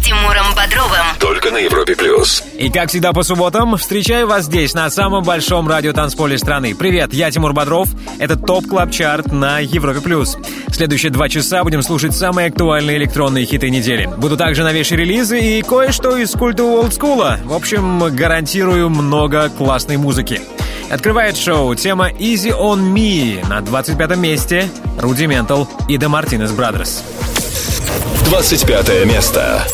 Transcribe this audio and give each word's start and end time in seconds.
С 0.00 0.02
Тимуром 0.02 0.54
Бодровым. 0.56 1.04
Только 1.18 1.50
на 1.50 1.58
Европе 1.58 1.94
Плюс. 1.94 2.42
И 2.56 2.70
как 2.70 2.88
всегда 2.88 3.12
по 3.12 3.22
субботам, 3.22 3.76
встречаю 3.76 4.26
вас 4.26 4.46
здесь, 4.46 4.72
на 4.72 4.88
самом 4.88 5.24
большом 5.24 5.68
радиотанцполе 5.68 6.38
страны. 6.38 6.74
Привет, 6.74 7.12
я 7.12 7.30
Тимур 7.30 7.52
Бодров. 7.52 7.88
Это 8.18 8.36
Top 8.36 8.66
Club 8.66 8.90
Chart 8.90 9.30
на 9.30 9.58
Европе+. 9.58 10.00
плюс. 10.00 10.38
Следующие 10.70 11.12
два 11.12 11.28
часа 11.28 11.62
будем 11.64 11.82
слушать 11.82 12.14
самые 12.14 12.48
актуальные 12.48 12.96
электронные 12.96 13.44
хиты 13.44 13.68
недели. 13.68 14.08
Будут 14.16 14.36
также 14.36 14.64
новейшие 14.64 14.98
релизы 14.98 15.38
и 15.38 15.62
кое-что 15.62 16.16
из 16.16 16.30
культа 16.32 16.64
олдскула. 16.64 17.38
В 17.44 17.52
общем, 17.52 17.98
гарантирую 18.14 18.88
много 18.88 19.50
классной 19.50 19.98
музыки. 19.98 20.40
Открывает 20.90 21.36
шоу 21.36 21.74
тема 21.74 22.10
Easy 22.10 22.56
on 22.56 22.92
Me 22.92 23.46
на 23.48 23.60
25 23.60 24.16
месте 24.16 24.70
Rudimental 24.98 25.68
и 25.88 25.96
The 25.98 26.08
Martinez 26.08 26.56
Brothers. 26.56 27.02
25 28.30 29.06
место. 29.06 29.66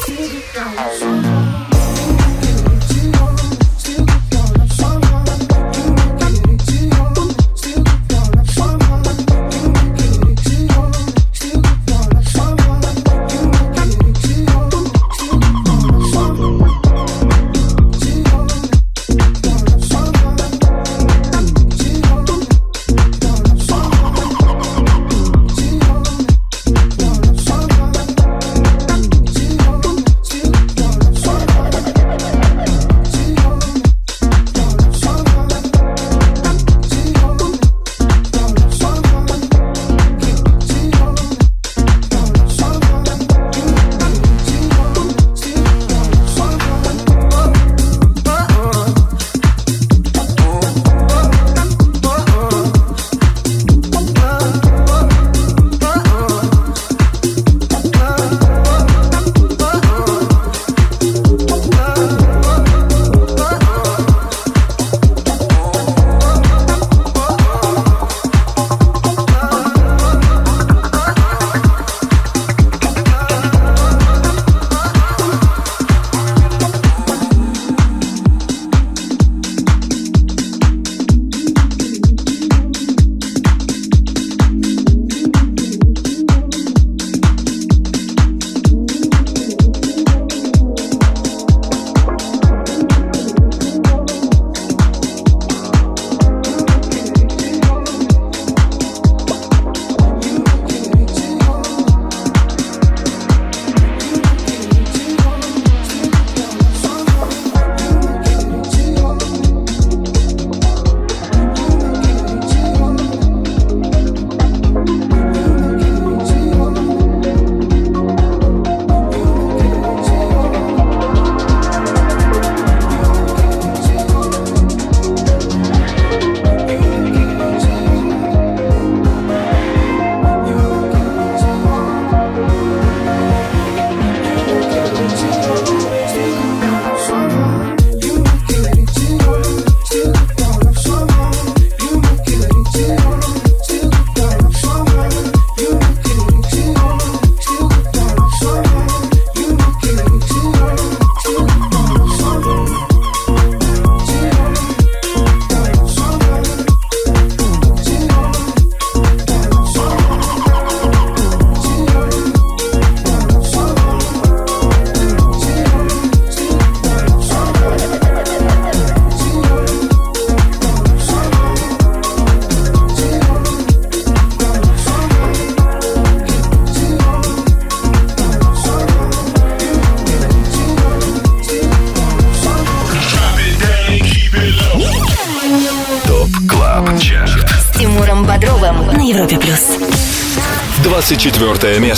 24 191.32 191.81
место. 191.81 191.96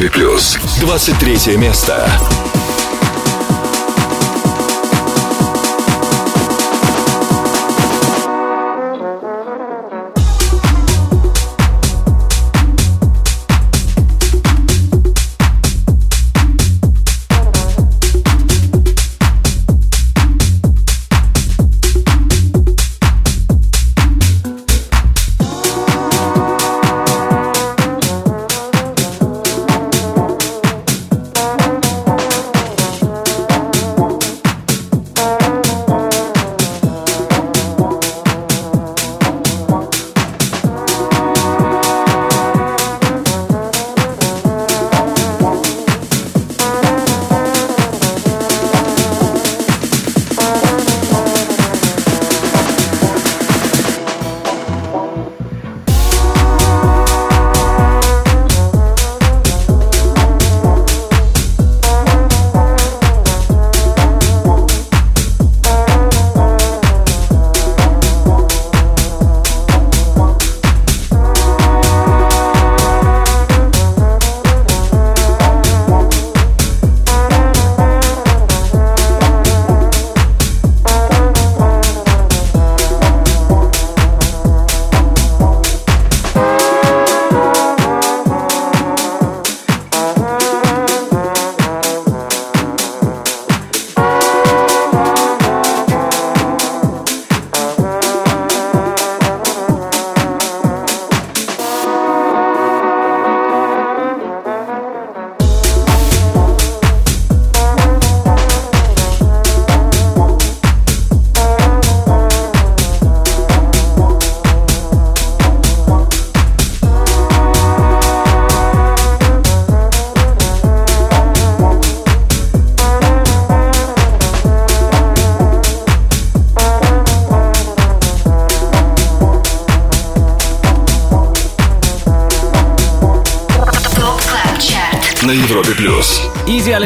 Европе+. 0.00 0.08
плюс. 0.08 0.58
23 0.80 1.56
место. 1.56 2.49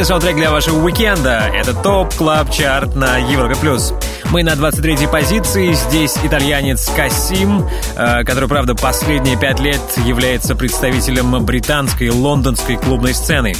Идеальный 0.04 0.20
саундтрек 0.20 0.36
для 0.36 0.50
вашего 0.50 0.84
уикенда. 0.84 1.50
Это 1.54 1.72
Top 1.72 2.12
Club 2.14 2.50
Chart 2.50 2.94
на 2.94 3.16
Европе+. 3.16 3.54
плюс. 3.56 3.94
Мы 4.32 4.42
на 4.42 4.52
23-й 4.52 5.08
позиции. 5.08 5.72
Здесь 5.72 6.18
итальянец 6.22 6.90
Касим, 6.94 7.66
э, 7.96 8.22
который, 8.24 8.46
правда, 8.46 8.74
последние 8.74 9.38
пять 9.38 9.60
лет 9.60 9.80
является 10.04 10.54
представителем 10.54 11.42
британской 11.46 12.10
лондонской 12.10 12.76
клубной 12.76 13.14
сцены. 13.14 13.54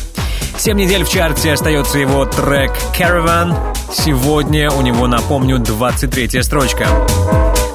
Семь 0.59 0.77
недель 0.77 1.05
в 1.05 1.09
чарте 1.09 1.51
остается 1.51 1.99
его 1.99 2.27
трек 2.27 2.73
«Caravan». 2.95 3.57
Сегодня 3.91 4.71
у 4.71 4.83
него, 4.83 5.07
напомню, 5.07 5.57
23-я 5.57 6.43
строчка. 6.43 6.87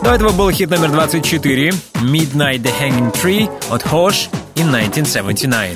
До 0.03 0.11
этого 0.11 0.31
был 0.31 0.51
хит 0.51 0.69
номер 0.69 0.91
24 0.91 1.69
«Midnight 1.95 2.61
the 2.61 2.71
Hanging 2.79 3.11
Tree» 3.13 3.49
от 3.71 3.81
HOSH 3.81 4.29
и 4.53 4.69
1979. 4.69 5.75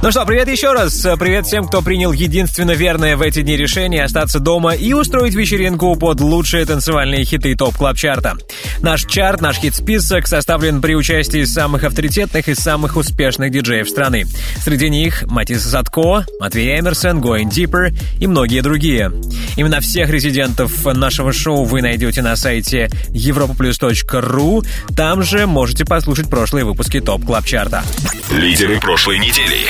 Ну 0.00 0.12
что, 0.12 0.24
привет 0.24 0.48
еще 0.48 0.72
раз. 0.74 1.04
Привет 1.18 1.46
всем, 1.46 1.66
кто 1.66 1.82
принял 1.82 2.12
единственно 2.12 2.70
верное 2.70 3.16
в 3.16 3.20
эти 3.20 3.42
дни 3.42 3.56
решение 3.56 4.04
остаться 4.04 4.38
дома 4.38 4.72
и 4.74 4.92
устроить 4.92 5.34
вечеринку 5.34 5.96
под 5.96 6.20
лучшие 6.20 6.64
танцевальные 6.66 7.24
хиты 7.24 7.56
Top 7.56 7.74
Club 7.74 7.96
Chart 7.96 8.25
а. 8.25 8.36
Наш 8.80 9.04
чарт, 9.06 9.40
наш 9.40 9.56
хит-список 9.56 10.28
составлен 10.28 10.80
при 10.80 10.94
участии 10.94 11.42
самых 11.42 11.82
авторитетных 11.82 12.48
и 12.48 12.54
самых 12.54 12.96
успешных 12.96 13.50
диджеев 13.50 13.88
страны. 13.88 14.24
Среди 14.62 14.88
них 14.88 15.24
Matisse 15.26 15.64
Sadko, 15.64 16.24
Matvey 16.38 16.78
Emerson, 16.78 17.20
Going 17.20 17.50
Deeper 17.50 17.92
и 18.20 18.28
многие 18.28 18.60
другие. 18.60 19.10
Именно 19.56 19.80
всех 19.80 20.10
резидентов 20.10 20.84
нашего 20.84 21.32
шоу 21.32 21.64
вы 21.64 21.82
найдете 21.82 22.22
на 22.22 22.36
сайте 22.36 22.88
europaplus.ru. 23.08 24.64
Там 24.96 25.24
же 25.24 25.48
можете 25.48 25.84
послушать 25.84 26.30
прошлые 26.30 26.64
выпуски 26.64 27.00
Top 27.00 27.24
Club 27.24 27.44
Chart 27.44 27.71
а. 27.71 27.82
Лидеры 28.30 28.78
прошлой 28.78 29.18
недели. 29.18 29.66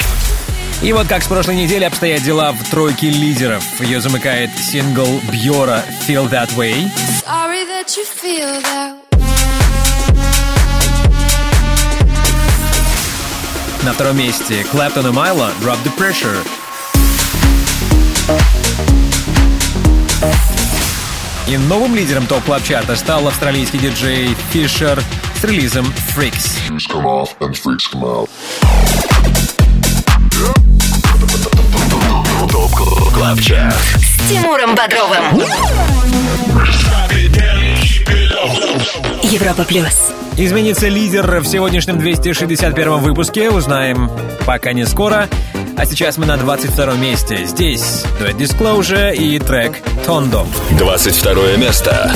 И 0.80 0.92
вот 0.92 1.08
как 1.08 1.24
с 1.24 1.26
прошлой 1.26 1.56
недели 1.56 1.82
обстоят 1.82 2.22
дела 2.22 2.52
в 2.52 2.70
тройке 2.70 3.10
лидеров. 3.10 3.64
Ее 3.80 4.00
замыкает 4.00 4.50
сингл 4.56 5.20
Бьора 5.32 5.82
«Feel 6.06 6.30
That 6.30 6.54
Way». 6.56 6.88
Sorry 7.26 7.64
that 7.66 7.88
you 7.96 8.04
feel 8.06 8.62
that 8.62 8.94
На 13.84 13.92
втором 13.92 14.18
месте 14.18 14.64
Клэптон 14.70 15.08
и 15.08 15.10
Майло 15.10 15.50
«Drop 15.60 15.78
the 15.84 15.92
Pressure». 15.96 16.46
И 21.48 21.56
новым 21.56 21.96
лидером 21.96 22.26
топ 22.26 22.44
клаб 22.44 22.62
чарта 22.62 22.94
стал 22.94 23.26
австралийский 23.26 23.78
диджей 23.78 24.36
Фишер 24.52 25.02
с 25.40 25.44
релизом 25.44 25.92
Freaks. 26.14 26.58
Club 32.50 33.40
Chart. 33.40 33.74
С 33.96 34.28
Тимуром 34.28 34.74
Бодровым. 34.74 35.42
Европа 39.22 39.64
Плюс. 39.64 40.12
Изменится 40.36 40.88
лидер 40.88 41.40
в 41.40 41.46
сегодняшнем 41.46 41.98
261 41.98 42.98
выпуске. 42.98 43.50
Узнаем 43.50 44.10
пока 44.46 44.72
не 44.72 44.86
скоро. 44.86 45.28
А 45.76 45.84
сейчас 45.84 46.16
мы 46.16 46.26
на 46.26 46.36
22 46.36 46.94
месте. 46.94 47.44
Здесь 47.44 48.04
дуэт 48.18 48.36
Disclosure 48.36 49.14
и 49.14 49.38
трек 49.38 49.78
Tondo. 50.06 50.46
22 50.78 51.56
место. 51.56 52.12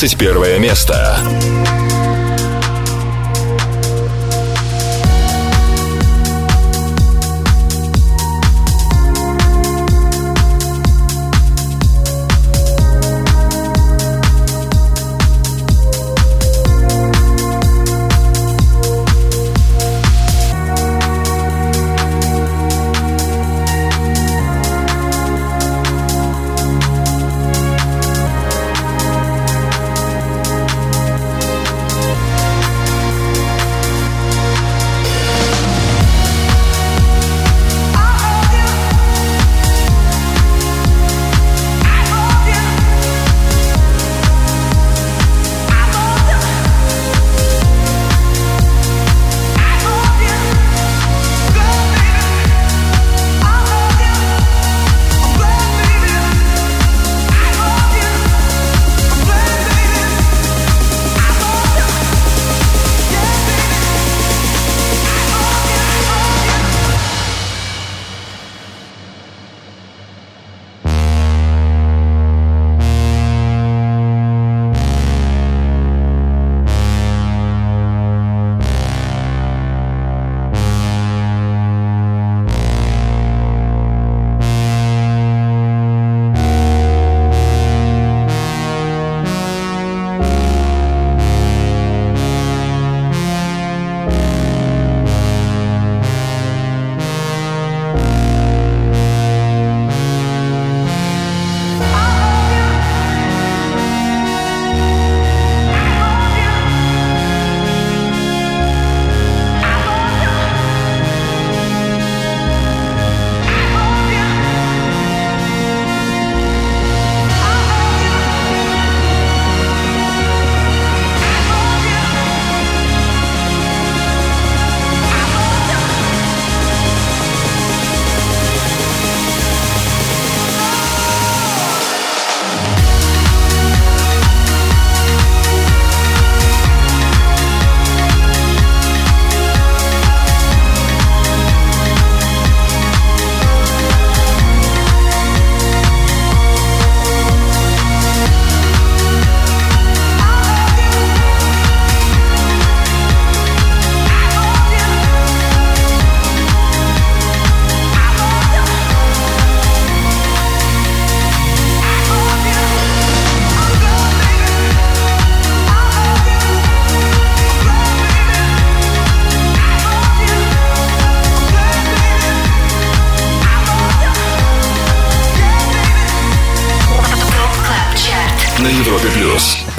21 0.00 0.40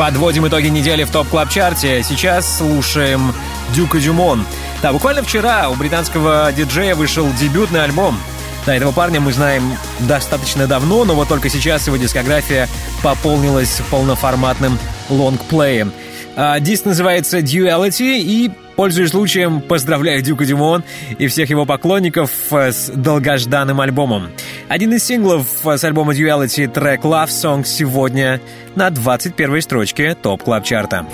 Подводим 0.01 0.47
итоги 0.47 0.65
недели 0.65 1.03
в 1.03 1.11
Top 1.11 1.27
Club 1.27 1.49
Chart 1.49 1.87
е. 1.87 2.01
Сейчас 2.01 2.57
слушаем 2.57 3.35
Дюка 3.75 3.99
Дюмон. 3.99 4.47
Да, 4.81 4.93
буквально 4.93 5.21
вчера 5.21 5.69
у 5.69 5.75
британского 5.75 6.51
диджея 6.51 6.95
вышел 6.95 7.31
дебютный 7.39 7.83
альбом. 7.83 8.17
Да, 8.65 8.75
этого 8.75 8.93
парня 8.93 9.19
мы 9.19 9.31
знаем 9.31 9.77
достаточно 9.99 10.65
давно, 10.65 11.05
но 11.05 11.13
вот 11.13 11.27
только 11.27 11.49
сейчас 11.49 11.85
его 11.85 11.97
дискография 11.97 12.67
пополнилась 13.03 13.79
полноформатным 13.91 14.79
лонгплеем. 15.09 15.93
А, 16.35 16.59
диск 16.59 16.85
называется 16.85 17.37
Duality, 17.37 18.21
и, 18.21 18.51
пользуясь 18.75 19.11
случаем, 19.11 19.61
поздравляю 19.61 20.23
Дюка 20.23 20.45
Дюмон 20.45 20.83
и 21.19 21.27
всех 21.27 21.51
его 21.51 21.67
поклонников 21.67 22.31
э, 22.49 22.71
с 22.71 22.89
долгожданным 22.89 23.79
альбомом. 23.79 24.29
Один 24.71 24.93
из 24.93 25.03
синглов 25.03 25.47
с 25.65 25.83
альбома 25.83 26.13
Duality 26.13 26.65
трек 26.65 27.01
Love 27.01 27.27
Song 27.27 27.65
сегодня 27.65 28.39
на 28.73 28.89
21 28.89 29.61
строчке 29.61 30.15
Top 30.15 30.43
Club 30.43 30.63
Chart 30.63 30.93
а. 30.93 31.05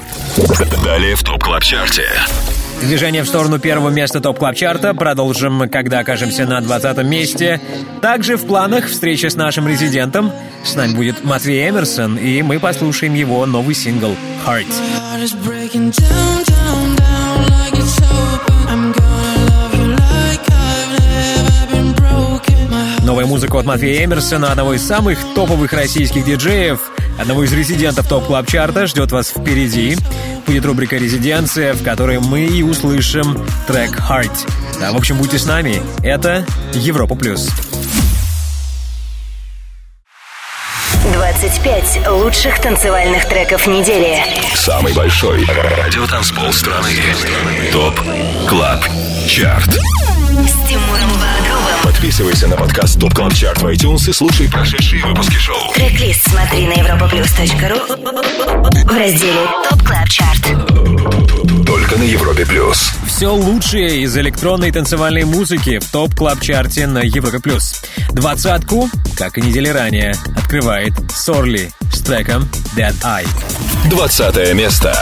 Далее 0.84 1.16
в 1.16 1.24
Top 1.24 1.44
Club 1.44 1.64
Chart 1.64 1.94
е. 1.94 2.06
Движение 2.82 3.24
в 3.24 3.28
сторону 3.28 3.58
первого 3.58 3.90
места 3.90 4.22
Top 4.22 4.38
Club 4.38 4.56
Chart 4.56 4.87
а 4.87 4.94
продолжим, 4.94 5.68
когда 5.72 5.98
окажемся 5.98 6.46
на 6.46 6.62
20 6.62 7.04
месте. 7.04 7.60
Также 8.00 8.38
в 8.38 8.46
планах 8.46 8.86
встреча 8.86 9.32
с 9.32 9.36
нашим 9.36 9.68
резидентом. 9.68 10.32
С 10.64 10.76
нами 10.76 10.94
будет 10.94 11.24
Матвей 11.24 11.68
Эмерсон, 11.68 12.16
и 12.16 12.44
мы 12.44 12.60
послушаем 12.60 13.16
его 13.16 13.44
новый 13.48 13.74
сингл 13.74 14.16
«Heart». 14.46 14.68
Новая 23.08 23.26
музыка 23.26 23.56
от 23.56 23.66
Матвея 23.66 24.04
Эмерсона, 24.04 24.52
одного 24.52 24.74
из 24.74 24.86
самых 24.86 25.18
топовых 25.34 25.72
российских 25.72 26.26
диджеев, 26.26 26.92
одного 27.18 27.46
из 27.46 27.54
резидентов 27.54 28.06
Top 28.06 28.26
Club 28.26 28.48
Chart 28.48 28.75
а, 28.75 28.86
ждет 28.86 29.14
вас 29.14 29.30
впереди. 29.30 29.96
Будет 30.46 30.66
рубрика 30.66 30.98
«Резиденция», 30.98 31.74
в 31.74 31.84
которой 31.84 32.20
мы 32.20 32.42
и 32.42 32.64
услышим 32.64 33.46
трек 33.66 33.92
«Heart». 33.92 34.50
Да, 34.82 34.92
в 34.92 34.98
общем, 34.98 35.18
будьте 35.18 35.40
с 35.40 35.46
нами. 35.46 35.82
Это 36.04 36.46
Европа+. 36.74 37.16
плюс. 37.16 37.50
25 41.14 42.10
лучших 42.10 42.60
танцевальных 42.60 43.26
треков 43.30 43.68
недели. 43.68 44.22
Самый 44.54 44.92
большой 44.94 45.46
радиотанцпол 45.46 46.52
страны. 46.52 46.92
ТОП 47.72 48.02
Club 48.50 48.84
Chart. 49.30 49.70
С 49.70 50.68
Тимуром 50.68 51.12
Бодровым. 51.12 51.67
Подписывайся 51.88 52.50
на 52.50 52.58
подкаст 52.58 53.00
Top 53.00 53.14
Club 53.14 53.34
Chart 53.34 53.62
в 53.62 53.68
iTunes 53.68 54.10
и 54.10 54.12
слушай 54.12 54.50
прошедшие 54.50 55.06
выпуски 55.06 55.36
шоу. 55.36 55.72
Трек-лист 55.74 56.30
смотри 56.30 56.68
на 56.68 56.74
europaplus.ru 56.74 58.84
в 58.84 58.98
разделе 58.98 59.48
Top 59.70 59.88
Club 59.88 60.10
Chart. 60.10 60.42
Только 61.66 61.98
на 61.98 62.04
Европе 62.04 62.46
Плюс. 62.46 62.92
Все 63.08 63.34
лучшее 63.34 64.02
из 64.02 64.18
электронной 64.18 64.74
танцевальной 64.74 65.24
музыки 65.24 65.80
в 65.80 65.90
Top 65.90 66.14
Club 66.14 66.42
Chart 66.42 66.80
е 66.80 66.88
на 66.88 67.00
Европе 67.00 67.40
плюс. 67.40 67.82
Двадцатку, 68.12 68.90
как 69.18 69.38
и 69.38 69.42
недели 69.42 69.70
ранее, 69.70 70.14
открывает 70.36 70.92
Сорли 71.16 71.72
с 71.94 72.02
треком 72.02 72.50
Dead 72.76 72.96
Eye. 73.02 73.28
20 73.90 74.54
место. 74.56 74.94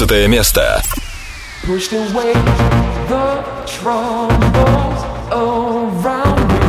19 0.00 0.28
место. 0.28 0.82
pushed 1.66 1.92
away 1.92 2.32
the 3.08 3.42
troubles 3.66 5.00
around 5.32 6.48
me. 6.52 6.66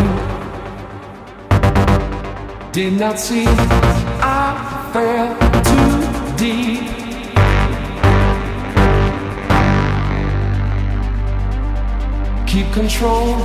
Did 2.72 2.94
not 3.00 3.20
see 3.20 3.46
I 4.20 4.90
fell 4.92 5.38
too 5.70 6.36
deep. 6.36 6.88
Keep 12.48 12.74
control 12.74 13.36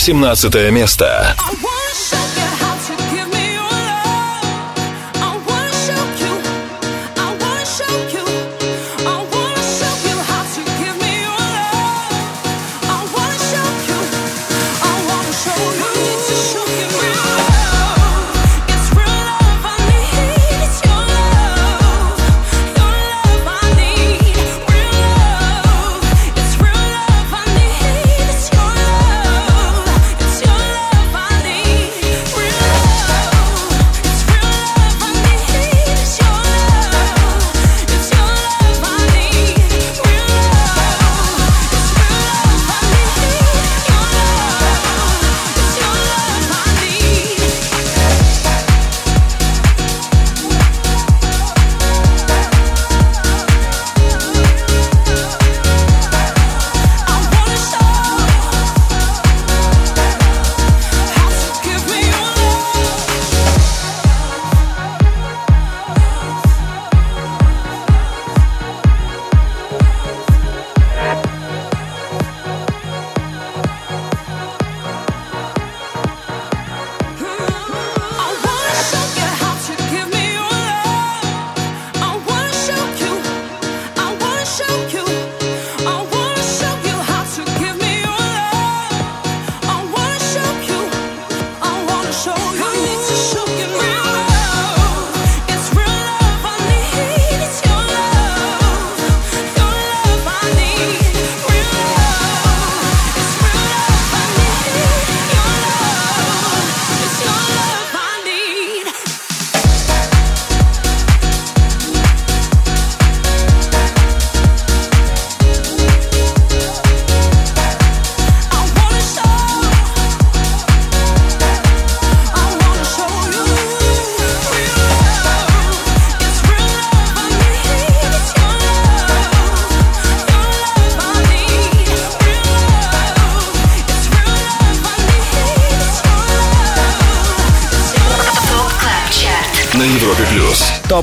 18 0.00 0.70
место. 0.70 1.36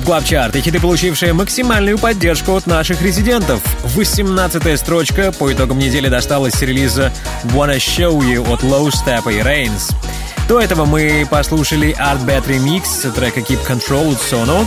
Club 0.08 0.24
Chart 0.24 0.56
и 0.56 0.62
хиты, 0.62 0.80
получившие 0.80 1.34
максимальную 1.34 2.00
поддержку 2.00 2.56
от 2.56 2.66
наших 2.66 3.02
резидентов. 3.02 3.60
18 3.84 4.80
строчка 4.80 5.34
по 5.34 5.52
итогам 5.52 5.80
недели 5.80 6.08
досталась 6.08 6.54
с 6.54 6.62
релиза 6.62 7.12
Wanna 7.44 7.76
Show 7.76 8.18
You 8.20 8.50
от 8.50 8.64
Low 8.64 8.88
Steppa 8.88 9.30
и 9.30 9.42
Reigns. 9.42 9.94
До 10.48 10.62
этого 10.62 10.86
мы 10.86 11.28
послушали 11.30 11.94
Artbat 12.00 12.48
Remix 12.48 13.12
трека 13.12 13.42
Keep 13.42 13.68
Control 13.68 14.14
от 14.14 14.20
Sono. 14.20 14.66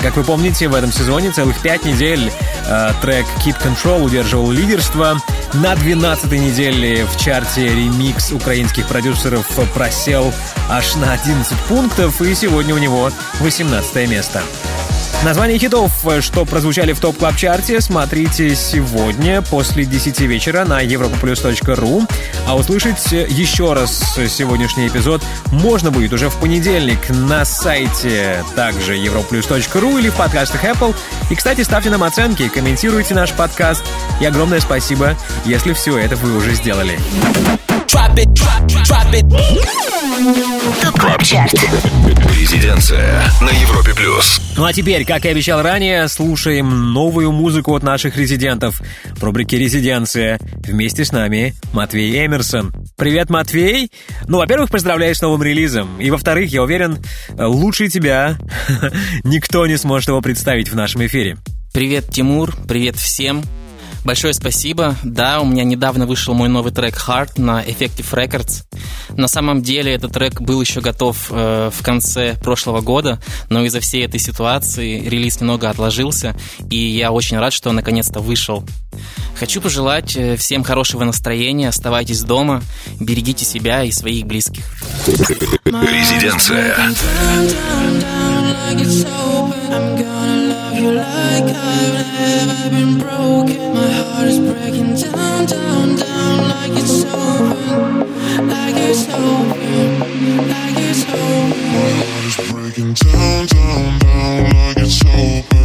Как 0.00 0.16
вы 0.16 0.24
помните, 0.24 0.66
в 0.66 0.74
этом 0.74 0.90
сезоне 0.90 1.30
целых 1.30 1.62
пять 1.62 1.84
недель 1.84 2.32
э, 2.66 2.90
трек 3.00 3.26
Keep 3.46 3.62
Control 3.64 4.02
удерживал 4.02 4.50
лидерство. 4.50 5.20
На 5.54 5.76
12 5.76 6.32
неделе 6.32 7.06
в 7.06 7.16
чарте 7.16 7.68
ремикс 7.68 8.32
украинских 8.32 8.88
продюсеров 8.88 9.46
просел 9.72 10.32
аж 10.68 10.96
на 10.96 11.12
11 11.12 11.56
пунктов, 11.68 12.20
и 12.22 12.34
сегодня 12.34 12.74
у 12.74 12.78
него 12.78 13.12
18 13.38 14.08
место. 14.08 14.42
Название 15.22 15.58
хитов, 15.58 15.92
что 16.20 16.46
прозвучали 16.46 16.92
в 16.92 16.98
топ 16.98 17.18
клаб 17.18 17.36
чарте 17.36 17.82
смотрите 17.82 18.54
сегодня 18.54 19.42
после 19.42 19.84
10 19.84 20.18
вечера 20.20 20.64
на 20.64 20.82
europaplus.ru. 20.82 22.10
А 22.46 22.56
услышать 22.56 23.12
еще 23.12 23.74
раз 23.74 24.14
сегодняшний 24.28 24.88
эпизод 24.88 25.22
можно 25.52 25.90
будет 25.90 26.14
уже 26.14 26.30
в 26.30 26.36
понедельник 26.36 27.10
на 27.10 27.44
сайте 27.44 28.42
также 28.56 28.96
europaplus.ru 28.96 29.98
или 29.98 30.08
в 30.08 30.14
подкастах 30.14 30.64
Apple. 30.64 30.96
И, 31.30 31.34
кстати, 31.34 31.60
ставьте 31.60 31.90
нам 31.90 32.02
оценки, 32.02 32.48
комментируйте 32.48 33.14
наш 33.14 33.32
подкаст. 33.32 33.84
И 34.22 34.24
огромное 34.24 34.60
спасибо, 34.60 35.16
если 35.44 35.74
все 35.74 35.98
это 35.98 36.16
вы 36.16 36.34
уже 36.34 36.54
сделали. 36.54 36.98
Drop 37.86 38.16
it, 38.16 38.32
drop, 38.32 38.66
drop 38.84 39.12
it. 39.12 39.99
ТОП 40.20 41.00
КЛАБ 41.00 41.22
ЧАРТ 41.22 41.54
Резиденция 42.38 43.22
на 43.40 43.48
Европе 43.48 43.94
плюс. 43.94 44.38
Ну 44.54 44.66
а 44.66 44.72
теперь, 44.74 45.06
как 45.06 45.24
и 45.24 45.28
обещал 45.28 45.62
ранее, 45.62 46.06
слушаем 46.08 46.92
новую 46.92 47.32
музыку 47.32 47.74
от 47.74 47.82
наших 47.82 48.18
резидентов. 48.18 48.82
В 49.16 49.24
рубрике 49.24 49.56
«Резиденция» 49.56 50.38
вместе 50.58 51.06
с 51.06 51.12
нами 51.12 51.54
Матвей 51.72 52.26
Эмерсон. 52.26 52.74
Привет, 52.98 53.30
Матвей! 53.30 53.90
Ну, 54.28 54.36
во-первых, 54.36 54.70
поздравляю 54.70 55.14
с 55.14 55.22
новым 55.22 55.42
релизом. 55.42 55.98
И, 55.98 56.10
во-вторых, 56.10 56.50
я 56.50 56.62
уверен, 56.62 56.98
лучше 57.38 57.88
тебя 57.88 58.36
никто 59.24 59.66
не 59.66 59.78
сможет 59.78 60.08
его 60.08 60.20
представить 60.20 60.68
в 60.68 60.76
нашем 60.76 61.06
эфире. 61.06 61.38
Привет, 61.72 62.10
Тимур, 62.10 62.54
привет 62.68 62.96
всем. 62.96 63.42
Большое 64.04 64.32
спасибо. 64.32 64.96
Да, 65.02 65.40
у 65.40 65.46
меня 65.46 65.64
недавно 65.64 66.06
вышел 66.06 66.34
мой 66.34 66.48
новый 66.48 66.72
трек 66.72 66.94
Heart 66.96 67.40
на 67.40 67.62
Effective 67.62 68.10
Records. 68.12 68.64
На 69.16 69.28
самом 69.28 69.62
деле 69.62 69.92
этот 69.92 70.12
трек 70.12 70.40
был 70.40 70.60
еще 70.60 70.80
готов 70.80 71.28
э, 71.30 71.70
в 71.72 71.82
конце 71.82 72.36
прошлого 72.42 72.80
года, 72.80 73.20
но 73.48 73.64
из-за 73.64 73.80
всей 73.80 74.04
этой 74.04 74.20
ситуации 74.20 75.00
релиз 75.08 75.40
немного 75.40 75.68
отложился, 75.70 76.36
и 76.70 76.76
я 76.76 77.12
очень 77.12 77.38
рад, 77.38 77.52
что 77.52 77.70
он 77.70 77.76
наконец-то 77.76 78.20
вышел. 78.20 78.64
Хочу 79.38 79.60
пожелать 79.60 80.16
э, 80.16 80.36
всем 80.36 80.62
хорошего 80.62 81.04
настроения, 81.04 81.68
оставайтесь 81.68 82.22
дома, 82.22 82.62
берегите 82.98 83.44
себя 83.44 83.84
и 83.84 83.90
своих 83.90 84.26
близких. 84.26 84.64
Резиденция. 85.64 86.76
Breaking 94.40 94.94
down, 94.94 95.46
down, 95.46 95.96
down 95.96 96.48
like 96.48 96.78
it's 96.78 97.04
open. 97.12 97.89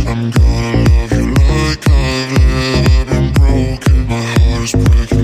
I'm 0.08 0.32
gonna 0.32 0.90
love 0.90 1.12
you 1.12 1.34
like 1.34 1.90
I've 1.90 2.32
never 2.40 3.06
been 3.12 3.34
broken. 3.34 4.08
My 4.08 4.22
heart 4.22 4.64
is 4.64 4.72
breaking 4.72 5.15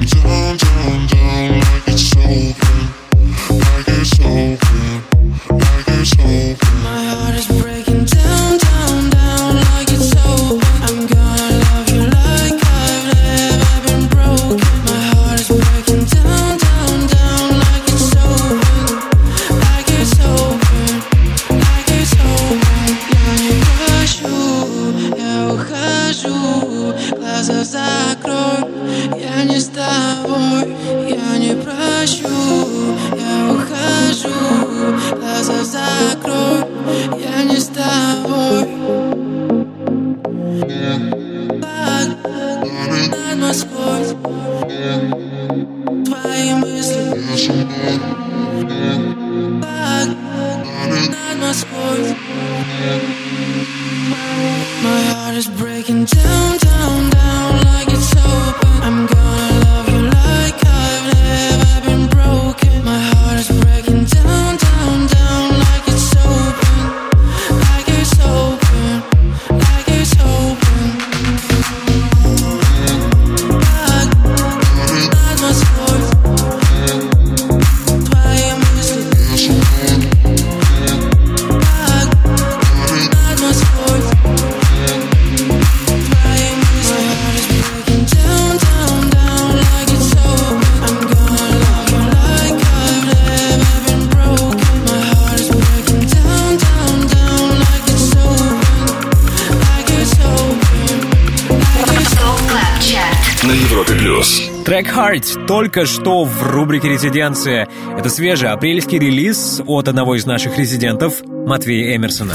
Heart 105.21 105.45
только 105.45 105.85
что 105.85 106.23
в 106.23 106.43
рубрике 106.43 106.89
«Резиденция». 106.89 107.67
Это 107.97 108.09
свежий 108.09 108.49
апрельский 108.49 108.99
релиз 108.99 109.61
от 109.65 109.87
одного 109.87 110.15
из 110.15 110.25
наших 110.25 110.57
резидентов, 110.57 111.21
Матвея 111.23 111.95
Эмерсона. 111.95 112.33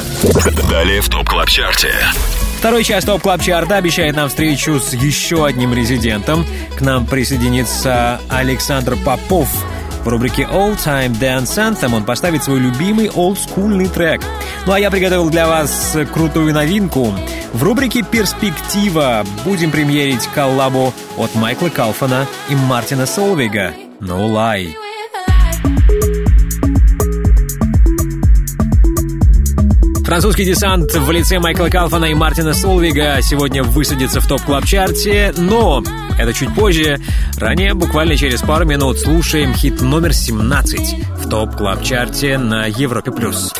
Далее 0.70 1.00
в 1.00 1.08
Top 1.08 1.28
Club 1.28 1.48
Chart 1.48 1.80
е. 1.80 1.92
Второй 2.58 2.84
час 2.84 3.04
Top 3.04 3.22
Club 3.22 3.42
Chart 3.42 3.70
а 3.70 3.76
обещает 3.76 4.16
нам 4.16 4.28
встречу 4.28 4.78
с 4.78 4.92
еще 4.94 5.46
одним 5.46 5.74
резидентом. 5.74 6.44
К 6.76 6.80
нам 6.80 7.06
присоединится 7.06 8.20
Александр 8.28 8.96
Попов. 9.04 9.48
В 10.04 10.08
рубрике 10.08 10.42
All 10.42 10.76
Time 10.76 11.18
Dance 11.18 11.56
Anthem 11.56 11.94
он 11.94 12.04
поставит 12.04 12.44
свой 12.44 12.60
любимый 12.60 13.10
олдскульный 13.10 13.88
трек. 13.88 14.22
Ну 14.64 14.72
а 14.72 14.78
я 14.78 14.90
приготовил 14.90 15.28
для 15.30 15.48
вас 15.48 15.96
крутую 16.14 16.54
новинку. 16.54 17.12
В 17.56 17.62
рубрике 17.62 18.02
«Перспектива» 18.02 19.24
будем 19.42 19.70
премьерить 19.70 20.26
коллабу 20.34 20.92
от 21.16 21.34
Майкла 21.36 21.70
Калфана 21.70 22.26
и 22.50 22.54
Мартина 22.54 23.06
Солвига 23.06 23.72
«No 23.98 24.28
Lie». 24.28 24.74
Французский 30.04 30.44
десант 30.44 30.94
в 30.94 31.10
лице 31.10 31.38
Майкла 31.38 31.68
Калфана 31.68 32.04
и 32.04 32.14
Мартина 32.14 32.52
Солвига 32.52 33.22
сегодня 33.22 33.62
высадится 33.62 34.20
в 34.20 34.26
топ 34.26 34.42
клаб 34.42 34.66
чарте 34.66 35.32
но 35.38 35.82
это 36.18 36.34
чуть 36.34 36.54
позже. 36.54 37.00
Ранее, 37.38 37.72
буквально 37.72 38.18
через 38.18 38.42
пару 38.42 38.66
минут, 38.66 38.98
слушаем 38.98 39.54
хит 39.54 39.80
номер 39.80 40.12
17 40.12 41.06
в 41.20 41.28
топ 41.30 41.56
клаб 41.56 41.82
чарте 41.82 42.36
на 42.36 42.66
Европе+. 42.66 43.10
плюс. 43.10 43.50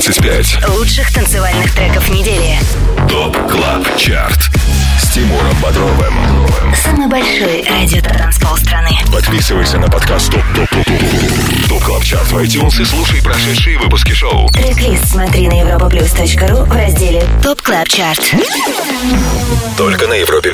25. 0.00 0.68
Лучших 0.78 1.12
танцевальных 1.12 1.74
треков 1.74 2.08
недели. 2.08 2.58
Top 3.06 3.36
Club 3.50 3.84
Chart. 3.98 4.48
С 4.98 5.12
Тимуром 5.12 5.54
Бодровым. 5.62 6.14
Самый 6.74 7.06
большой 7.06 7.62
радиотанцпол 7.68 8.56
страны. 8.56 8.88
Подписывайся 9.12 9.76
на 9.76 9.90
подкаст 9.90 10.30
ТОП 10.30 10.42
ТОП 10.54 10.70
ТОП 10.70 10.86
ТОП 10.86 11.68
ТОП 11.68 11.84
КЛАП 11.84 12.02
ЧАРТ 12.02 12.32
в 12.32 12.38
iTunes 12.38 12.80
и 12.80 12.84
слушай 12.86 13.22
прошедшие 13.22 13.76
выпуски 13.76 14.12
шоу. 14.12 14.48
Трек-лист 14.52 15.04
смотри 15.10 15.48
на 15.48 15.60
europaplus.ru 15.60 16.64
в 16.64 16.72
разделе 16.72 17.22
Top 17.42 17.60
Club 17.60 17.86
Chart. 17.86 18.22
Только 19.76 20.06
на 20.06 20.14
Европе 20.14 20.50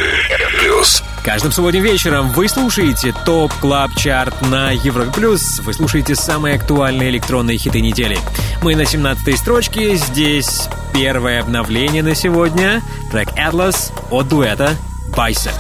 Плюс. 0.59 1.05
Каждым 1.27 1.51
субботним 1.51 1.83
вечером 1.83 2.31
вы 2.31 2.49
слушаете 2.49 3.13
Top 3.25 3.53
Club 3.55 3.91
Chart 3.97 4.43
на 4.43 4.71
Европе 4.71 5.11
Плюс. 5.11 5.59
Вы 5.59 5.75
слушаете 5.75 6.15
самые 6.15 6.55
актуальные 6.55 7.11
электронные 7.11 7.59
хиты 7.59 7.81
недели. 7.81 8.17
Мы 8.63 8.77
на 8.77 8.85
17 8.85 9.37
строчке. 9.37 9.97
Здесь 9.97 10.69
первое 10.95 11.41
обновление 11.41 12.05
на 12.05 12.15
сегодня. 12.15 12.81
Трек 13.11 13.31
Atlas 13.31 13.93
от 14.09 14.29
дуэта 14.29 14.77
Bicep. 15.17 15.53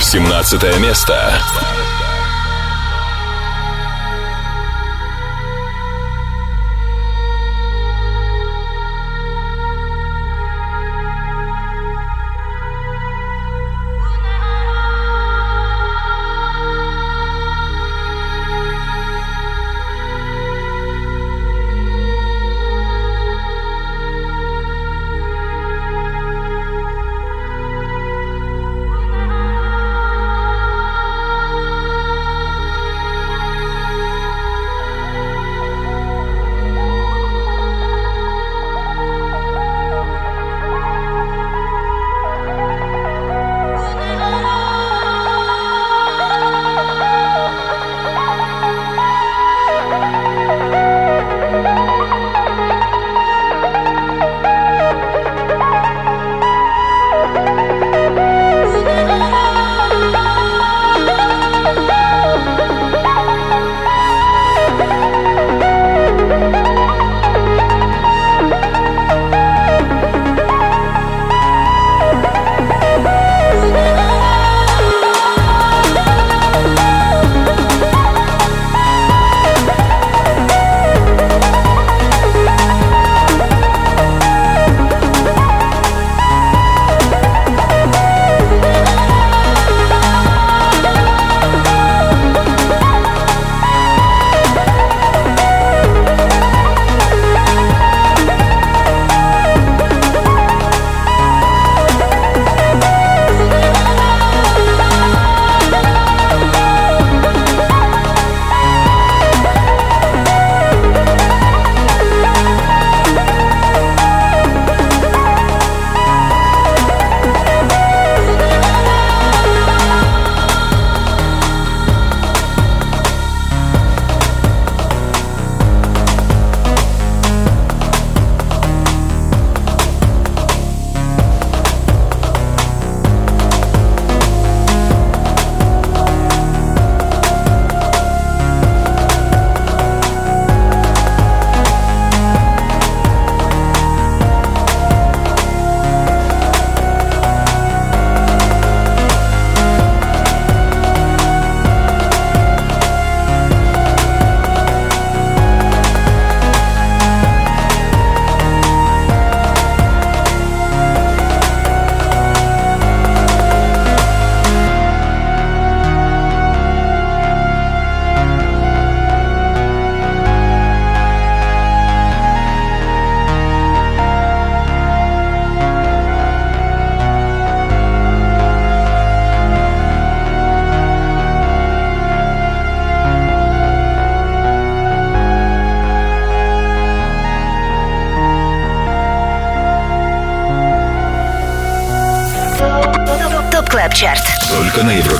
17 0.00 0.80
место. 0.80 1.32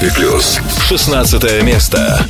Европе 0.02 0.14
Плюс. 0.16 0.58
16 0.88 1.62
место. 1.62 2.26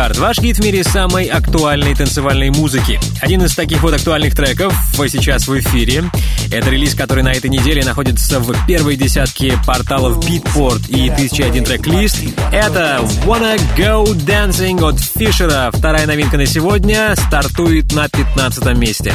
Чарт, 0.00 0.16
ваш 0.16 0.38
гид 0.38 0.56
в 0.56 0.64
мире 0.64 0.82
самой 0.82 1.26
актуальной 1.26 1.94
танцевальной 1.94 2.48
музыки. 2.48 2.98
Один 3.20 3.42
из 3.42 3.54
таких 3.54 3.82
вот 3.82 3.92
актуальных 3.92 4.34
треков 4.34 4.72
сейчас 4.94 5.46
в 5.46 5.58
эфире. 5.60 6.04
Это 6.50 6.70
релиз, 6.70 6.94
который 6.94 7.22
на 7.22 7.32
этой 7.32 7.50
неделе 7.50 7.84
находится 7.84 8.40
в 8.40 8.66
первой 8.66 8.96
десятке 8.96 9.60
порталов 9.66 10.24
Beatport 10.26 10.88
и 10.88 11.10
1001 11.10 11.64
трек-лист. 11.64 12.16
Это 12.50 13.00
Wanna 13.26 13.60
Go 13.76 14.06
Dancing 14.06 14.82
от 14.82 14.98
Фишера. 14.98 15.70
Вторая 15.70 16.06
новинка 16.06 16.38
на 16.38 16.46
сегодня 16.46 17.14
стартует 17.14 17.92
на 17.92 18.08
15 18.08 18.74
месте. 18.78 19.14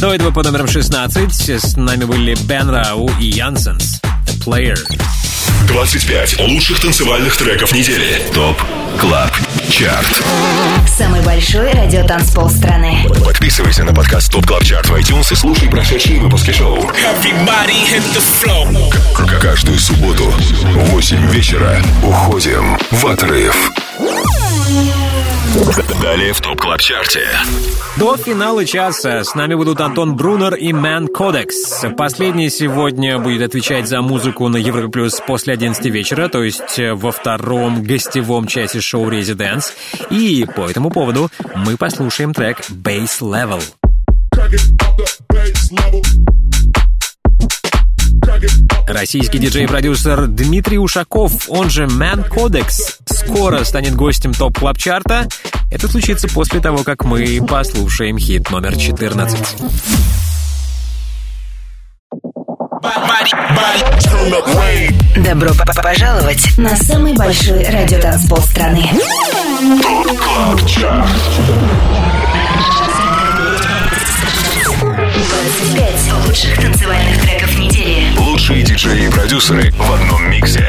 До 0.00 0.14
этого 0.14 0.30
по 0.30 0.44
номерам 0.44 0.68
16 0.68 1.34
с 1.58 1.76
нами 1.76 2.04
были 2.04 2.36
Бен 2.44 2.70
Рау 2.70 3.10
и 3.18 3.26
Янсенс. 3.26 4.00
Player. 4.46 4.78
25 5.66 6.40
лучших 6.40 6.78
танцевальных 6.80 7.36
треков 7.36 7.72
недели. 7.72 8.22
Top 8.32 8.62
Club 9.00 9.33
Chart. 9.68 10.22
Самый 10.86 11.22
большой 11.22 11.72
радиотанцпол 11.72 12.48
страны. 12.50 13.06
Подписывайся 13.24 13.84
на 13.84 13.92
подкаст 13.94 14.30
Top 14.30 14.46
Club 14.46 14.64
Chart 14.64 14.86
в 14.88 14.94
iTunes 14.94 15.32
и 15.32 15.34
слушай 15.34 15.68
прошедшие 15.68 16.20
выпуски 16.20 16.50
шоу. 16.52 16.78
Everybody 16.78 17.82
hit 17.84 18.02
the 18.14 18.22
floor. 18.42 18.92
К- 19.14 19.40
Каждую 19.40 19.78
субботу 19.78 20.24
в 20.30 20.90
8 20.90 21.26
вечера 21.30 21.82
уходим 22.02 22.78
в 22.90 23.06
отрыв. 23.06 23.72
Далее 26.02 26.32
в 26.32 26.40
Top 26.40 26.60
Club 26.60 26.80
Chart 26.80 27.14
е. 27.14 27.28
До 27.96 28.16
финала 28.16 28.64
часа 28.64 29.22
с 29.22 29.36
нами 29.36 29.54
будут 29.54 29.80
Антон 29.80 30.16
Брунер 30.16 30.54
и 30.56 30.72
Mancodex. 30.72 31.84
Последний 31.96 32.50
сегодня 32.50 33.20
будет 33.20 33.42
отвечать 33.42 33.88
за 33.88 34.02
музыку 34.02 34.48
на 34.48 34.56
Европе 34.56 34.88
Плюс 34.88 35.20
после 35.24 35.54
11 35.54 35.84
вечера, 35.86 36.28
то 36.28 36.42
есть 36.42 36.78
э, 36.80 36.94
во 36.94 37.12
втором 37.12 37.84
гостевом 37.84 38.48
часе 38.48 38.80
шоу 38.80 39.08
«Residence». 39.08 39.72
И 40.10 40.44
по 40.56 40.68
этому 40.68 40.90
поводу 40.90 41.30
мы 41.54 41.76
послушаем 41.76 42.34
трек 42.34 42.58
«Bass 42.70 43.20
Level». 43.20 43.62
Российский 48.86 49.38
диджей-продюсер 49.38 50.26
Дмитрий 50.26 50.78
Ушаков, 50.78 51.48
он 51.48 51.70
же 51.70 51.84
Man 51.86 52.28
Codex, 52.28 52.98
скоро 53.06 53.64
станет 53.64 53.94
гостем 53.94 54.32
топ 54.34 54.58
клаб 54.58 54.76
чарта 54.76 55.26
Это 55.70 55.88
случится 55.88 56.28
после 56.28 56.60
того, 56.60 56.84
как 56.84 57.04
мы 57.04 57.40
послушаем 57.46 58.18
хит 58.18 58.50
номер 58.50 58.76
14. 58.76 59.38
Добро 65.16 65.50
п- 65.54 65.82
пожаловать 65.82 66.58
на 66.58 66.76
самый 66.76 67.14
большой 67.14 67.64
радиотанцпол 67.64 68.38
страны. 68.38 68.90
25 74.84 76.26
лучших 76.26 76.58
танцевальных 76.60 77.20
треков 77.22 77.58
недели. 77.58 77.83
Лучшие 78.18 78.62
диджеи 78.62 79.06
и 79.06 79.10
продюсеры 79.10 79.70
в 79.72 79.92
одном 79.92 80.30
миксе. 80.30 80.68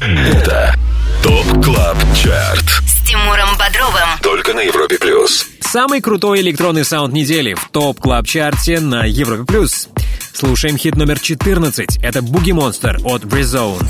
Это 0.00 0.74
ТОП 1.22 1.64
КЛАБ 1.64 1.96
ЧАРТ. 2.14 2.64
С 2.86 3.08
Тимуром 3.08 3.56
Бодровым. 3.58 4.08
Только 4.22 4.54
на 4.54 4.60
Европе 4.60 4.98
Плюс. 4.98 5.46
Самый 5.60 6.00
крутой 6.00 6.40
электронный 6.40 6.84
саунд 6.84 7.14
недели 7.14 7.54
в 7.54 7.68
топ 7.70 7.98
клаб 7.98 8.26
чарте 8.26 8.78
на 8.80 9.04
Европе+. 9.06 9.44
плюс. 9.44 9.88
Слушаем 10.34 10.76
хит 10.76 10.96
номер 10.96 11.18
14. 11.18 11.98
Это 12.02 12.20
Буги 12.20 12.52
Монстр 12.52 12.98
от 13.04 13.24
Бризоун. 13.24 13.80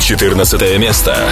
14 0.00 0.78
место. 0.78 1.28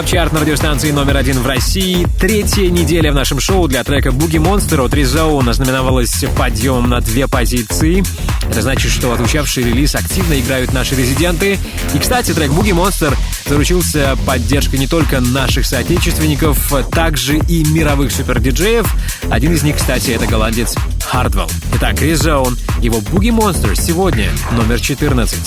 Top 0.00 0.06
Club 0.06 0.12
Chart 0.12 0.32
на 0.32 0.40
радиостанции 0.40 0.92
номер 0.92 1.18
один 1.18 1.40
в 1.40 1.46
России. 1.46 2.06
Третья 2.18 2.70
неделя 2.70 3.12
в 3.12 3.14
нашем 3.14 3.38
шоу 3.38 3.68
для 3.68 3.84
трека 3.84 4.12
Boogie 4.12 4.38
Monster 4.38 4.80
от 4.80 4.94
Ризоун 4.94 5.46
ознаменовалась 5.46 6.24
подъемом 6.38 6.88
на 6.88 7.02
две 7.02 7.28
позиции. 7.28 8.02
Это 8.48 8.62
значит, 8.62 8.90
что 8.90 9.12
отзвучавший 9.12 9.64
релиз 9.64 9.94
активно 9.94 10.40
играют 10.40 10.72
наши 10.72 10.94
резиденты. 10.94 11.58
И, 11.92 11.98
кстати, 11.98 12.32
трек 12.32 12.50
Boogie 12.50 12.72
Monster 12.72 13.14
заручился 13.46 14.16
поддержкой 14.24 14.78
не 14.78 14.86
только 14.86 15.20
наших 15.20 15.66
соотечественников, 15.66 16.72
также 16.90 17.36
и 17.36 17.62
мировых 17.64 18.10
супердиджеев. 18.10 18.90
Один 19.30 19.52
из 19.52 19.62
них, 19.62 19.76
кстати, 19.76 20.12
это 20.12 20.26
голландец 20.26 20.76
Хардвелл. 21.04 21.50
Итак, 21.74 22.00
Ризоун, 22.00 22.56
его 22.80 23.02
Boogie 23.02 23.30
Monster 23.30 23.76
сегодня 23.76 24.30
номер 24.52 24.80
14. 24.80 25.38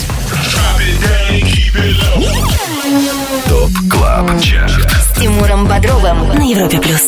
ТОП 3.49 3.71
КЛАБ 3.89 4.39
ЧАРТ 4.39 4.91
С 4.91 5.19
Тимуром 5.19 5.67
Бодровым 5.67 6.27
на 6.27 6.47
Европе 6.47 6.79
плюс. 6.79 7.01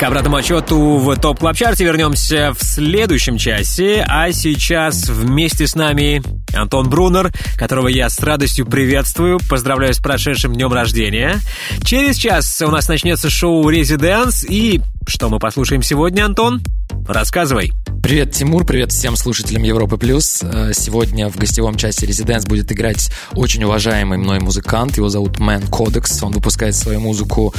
К 0.00 0.02
обратному 0.02 0.38
отчету 0.38 0.96
в 0.96 1.16
топ 1.16 1.38
клаб 1.38 1.56
чарте 1.56 1.84
вернемся 1.84 2.52
в 2.52 2.64
следующем 2.64 3.38
часе, 3.38 4.04
а 4.08 4.32
сейчас 4.32 5.08
вместе 5.08 5.68
с 5.68 5.76
нами 5.76 6.20
Антон 6.52 6.90
Брунер, 6.90 7.30
которого 7.56 7.86
я 7.86 8.08
с 8.08 8.18
радостью 8.18 8.66
приветствую, 8.66 9.38
поздравляю 9.48 9.94
с 9.94 9.98
прошедшим 9.98 10.52
днем 10.52 10.72
рождения. 10.72 11.38
Через 11.84 12.16
час 12.16 12.60
у 12.62 12.70
нас 12.72 12.88
начнется 12.88 13.30
шоу 13.30 13.68
«Резиденс», 13.68 14.44
и 14.44 14.80
что 15.06 15.28
мы 15.28 15.38
послушаем 15.38 15.84
сегодня, 15.84 16.24
Антон? 16.24 16.60
Рассказывай. 17.06 17.72
Привет, 18.02 18.32
Тимур, 18.32 18.64
привет 18.66 18.90
всем 18.90 19.14
слушателям 19.14 19.62
Европы 19.62 19.96
Плюс. 19.96 20.42
Сегодня 20.72 21.28
в 21.28 21.36
гостевом 21.36 21.76
часе 21.76 22.04
Residence 22.04 22.44
будет 22.46 22.70
играть 22.72 23.10
очень 23.32 23.64
уважаемый 23.64 24.18
мной 24.18 24.40
музыкант. 24.40 24.96
Его 24.96 25.08
зовут 25.08 25.38
Mancodex. 25.38 26.22
Он 26.22 26.32
выпускает 26.32 26.74
свою 26.74 27.00
музыку 27.00 27.54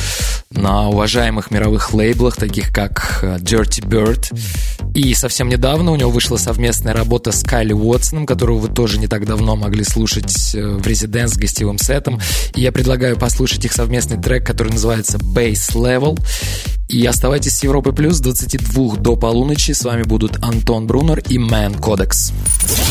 на 0.51 0.89
уважаемых 0.89 1.51
мировых 1.51 1.93
лейблах, 1.93 2.35
таких 2.35 2.73
как 2.73 3.19
э, 3.21 3.37
Dirtybird. 3.37 4.33
И 4.93 5.13
совсем 5.13 5.49
недавно 5.49 5.91
у 5.91 5.95
него 5.95 6.09
вышла 6.09 6.37
совместная 6.37 6.93
работа 6.93 7.31
с 7.31 7.43
Кайлом 7.43 7.73
Уотсоном, 7.73 8.25
которую 8.25 8.59
вы 8.59 8.69
тоже 8.69 8.99
не 8.99 9.07
так 9.07 9.25
давно 9.25 9.55
могли 9.55 9.83
слушать 9.83 10.55
э, 10.55 10.61
в 10.61 10.85
Residence 10.87 11.33
с 11.33 11.37
гостевым 11.37 11.77
сетом. 11.77 12.19
И 12.55 12.61
я 12.61 12.71
предлагаю 12.71 13.17
послушать 13.17 13.65
их 13.65 13.73
совместный 13.73 14.21
трек, 14.21 14.45
который 14.45 14.71
называется 14.71 15.17
Bass 15.17 15.75
Level. 15.75 16.19
И 16.89 17.05
оставайтесь 17.05 17.57
с 17.57 17.63
Европой 17.63 17.93
Плюс 17.93 18.17
с 18.17 18.21
22 18.21 18.95
до 18.95 19.17
полуночи. 19.17 19.73
С 19.73 19.83
вами 19.83 20.03
будут 20.03 20.43
Антон 20.43 20.87
Брунер 20.87 21.19
и 21.27 21.37
Mancodex. 21.37 22.31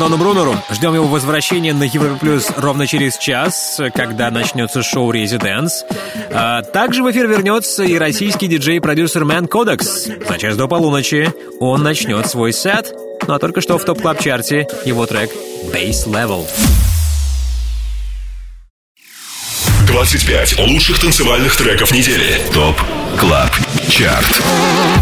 Антону 0.00 0.16
Брунеру. 0.16 0.56
Ждем 0.70 0.94
его 0.94 1.06
возвращения 1.06 1.74
на 1.74 1.82
Европе 1.82 2.18
Плюс 2.18 2.50
ровно 2.56 2.86
через 2.86 3.18
час, 3.18 3.78
когда 3.94 4.30
начнется 4.30 4.82
шоу 4.82 5.10
«Residence». 5.10 5.84
А 6.30 6.62
также 6.62 7.02
в 7.02 7.10
эфир 7.10 7.26
вернется 7.26 7.84
и 7.84 7.98
российский 7.98 8.46
диджей-продюсер 8.46 9.26
Mancodex. 9.26 10.06
За 10.26 10.38
час 10.38 10.56
до 10.56 10.68
полуночи 10.68 11.30
он 11.60 11.82
начнет 11.82 12.26
свой 12.26 12.54
сет. 12.54 12.94
Ну 13.28 13.34
а 13.34 13.38
только 13.38 13.60
что 13.60 13.76
в 13.76 13.84
Top 13.84 14.00
Club 14.00 14.18
Chart 14.20 14.58
е 14.58 14.66
его 14.86 15.04
трек 15.04 15.32
«Bass 15.70 16.06
Level». 16.06 16.46
25 19.90 20.58
лучших 20.68 21.00
танцевальных 21.00 21.56
треков 21.56 21.90
недели. 21.90 22.40
Top 22.54 22.80
Club 23.18 23.50
Chart 23.88 24.40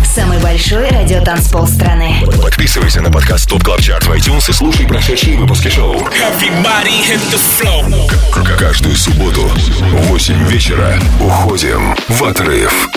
Самый 0.03 0.39
большой 0.39 0.89
радиотанцпол 0.89 1.66
страны. 1.66 2.24
Подписывайся 2.43 3.03
на 3.03 3.11
подкаст 3.11 3.51
Top 3.51 3.62
Club 3.64 3.83
Chart 3.83 4.05
в 4.07 4.12
iTunes 4.12 4.49
и 4.49 4.53
слушай 4.55 4.86
прошедшие 4.86 5.36
выпуски 5.36 5.68
шоу. 5.68 5.95
Каждую 8.59 8.97
субботу 8.97 9.43
в 9.43 10.07
8 10.07 10.49
вечера 10.49 10.99
уходим 11.20 11.95
в 12.09 12.24
отрыв. 12.24 12.89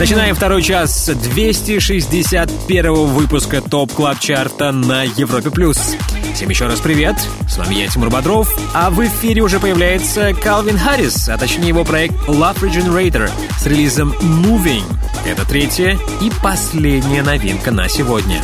Начинаем 0.00 0.34
второй 0.34 0.64
час 0.64 1.08
261 1.08 2.92
выпуска 2.92 3.62
Top 3.62 3.92
Club 3.92 4.18
Chart 4.18 4.63
а 4.63 4.72
на 4.72 5.04
Европе+. 5.04 5.50
плюс. 5.52 5.96
Всем 6.36 6.50
еще 6.50 6.66
раз 6.66 6.80
привет, 6.80 7.16
с 7.48 7.56
вами 7.56 7.76
я, 7.76 7.88
Тимур 7.88 8.10
Бодров, 8.10 8.54
а 8.74 8.90
в 8.90 9.02
эфире 9.06 9.40
уже 9.40 9.58
появляется 9.58 10.34
Калвин 10.34 10.76
Харрис, 10.76 11.30
а 11.30 11.38
точнее 11.38 11.68
его 11.68 11.82
проект 11.82 12.14
Love 12.28 12.60
Regenerator 12.60 13.30
с 13.58 13.64
релизом 13.64 14.12
Moving. 14.20 14.84
Это 15.24 15.46
третья 15.46 15.98
и 16.20 16.30
последняя 16.42 17.22
новинка 17.22 17.70
на 17.70 17.88
сегодня. 17.88 18.42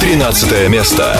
13 0.00 0.70
место. 0.70 1.14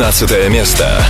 12 0.00 0.48
место. 0.48 1.04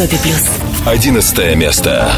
Европе 0.00 0.16
плюс. 0.22 0.48
11 0.86 1.56
место. 1.56 2.10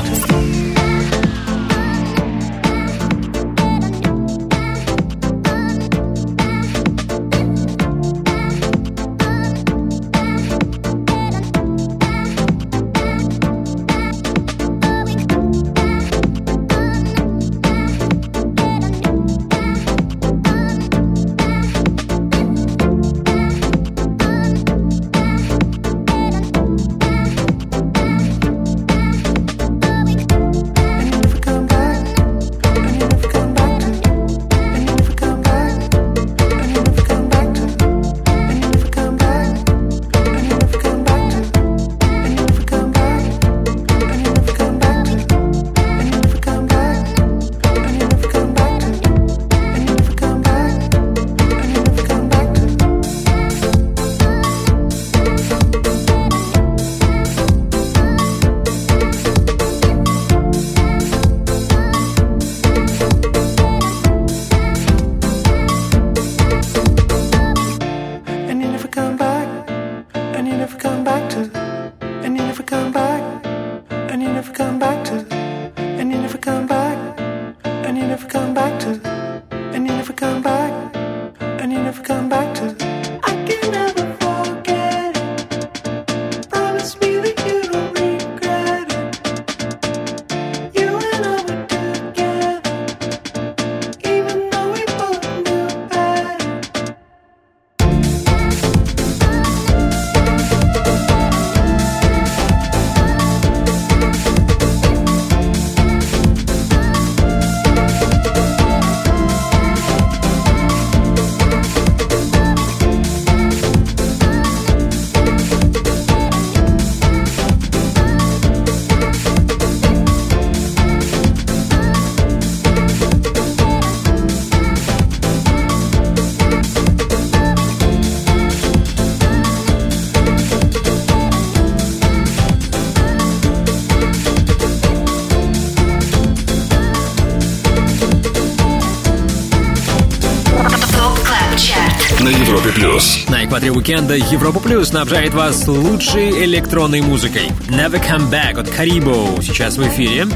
На 143.53 143.57
экваторе 143.57 143.73
уикенда 143.73 144.17
Европа 144.17 144.61
Плюс 144.61 144.89
снабжает 144.89 145.35
вас 145.35 145.69
лучшей 145.69 146.31
электронной 146.47 147.03
музыкой. 147.03 147.51
Never 147.69 148.03
Come 148.03 148.31
Back 148.31 148.59
от 148.59 148.67
Caribou 148.69 149.43
сейчас 149.43 149.77
в 149.77 149.87
эфире. 149.89 150.27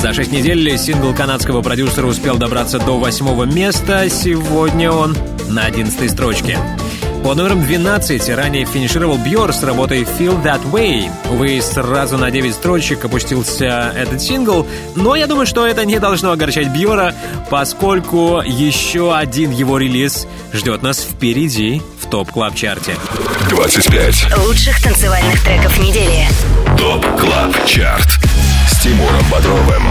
За 0.00 0.12
шесть 0.12 0.32
недель 0.32 0.76
сингл 0.76 1.14
канадского 1.14 1.62
продюсера 1.62 2.04
успел 2.04 2.36
добраться 2.36 2.80
до 2.80 2.98
восьмого 2.98 3.44
места. 3.44 4.08
Сегодня 4.10 4.90
он 4.90 5.16
на 5.48 5.66
одиннадцатой 5.66 6.08
строчке. 6.08 6.58
Под 7.22 7.36
номером 7.36 7.62
12 7.62 8.28
ранее 8.30 8.66
финишировал 8.66 9.18
Бьор 9.18 9.52
с 9.52 9.62
работой 9.62 10.02
Feel 10.02 10.42
That 10.42 10.68
Way. 10.72 11.08
Увы, 11.30 11.60
сразу 11.62 12.18
на 12.18 12.32
9 12.32 12.52
строчек 12.52 13.04
опустился 13.04 13.92
этот 13.96 14.20
сингл, 14.20 14.66
но 14.96 15.14
я 15.14 15.28
думаю, 15.28 15.46
что 15.46 15.64
это 15.64 15.84
не 15.84 16.00
должно 16.00 16.32
огорчать 16.32 16.68
Бьора, 16.68 17.14
поскольку 17.50 18.42
еще 18.44 19.16
один 19.16 19.52
его 19.52 19.78
релиз 19.78 20.26
ждет 20.52 20.82
нас 20.82 20.98
впереди 20.98 21.80
Top 22.14 22.30
Club 22.30 22.54
чарте. 22.54 22.96
25. 23.50 24.38
Лучших 24.46 24.80
танцевальных 24.80 25.42
треков 25.42 25.76
недели. 25.80 26.28
Top 26.78 27.04
Club 27.18 27.52
Chart. 27.66 28.20
С 28.70 28.78
Тимуром 28.78 29.24
Бодровым. 29.28 29.82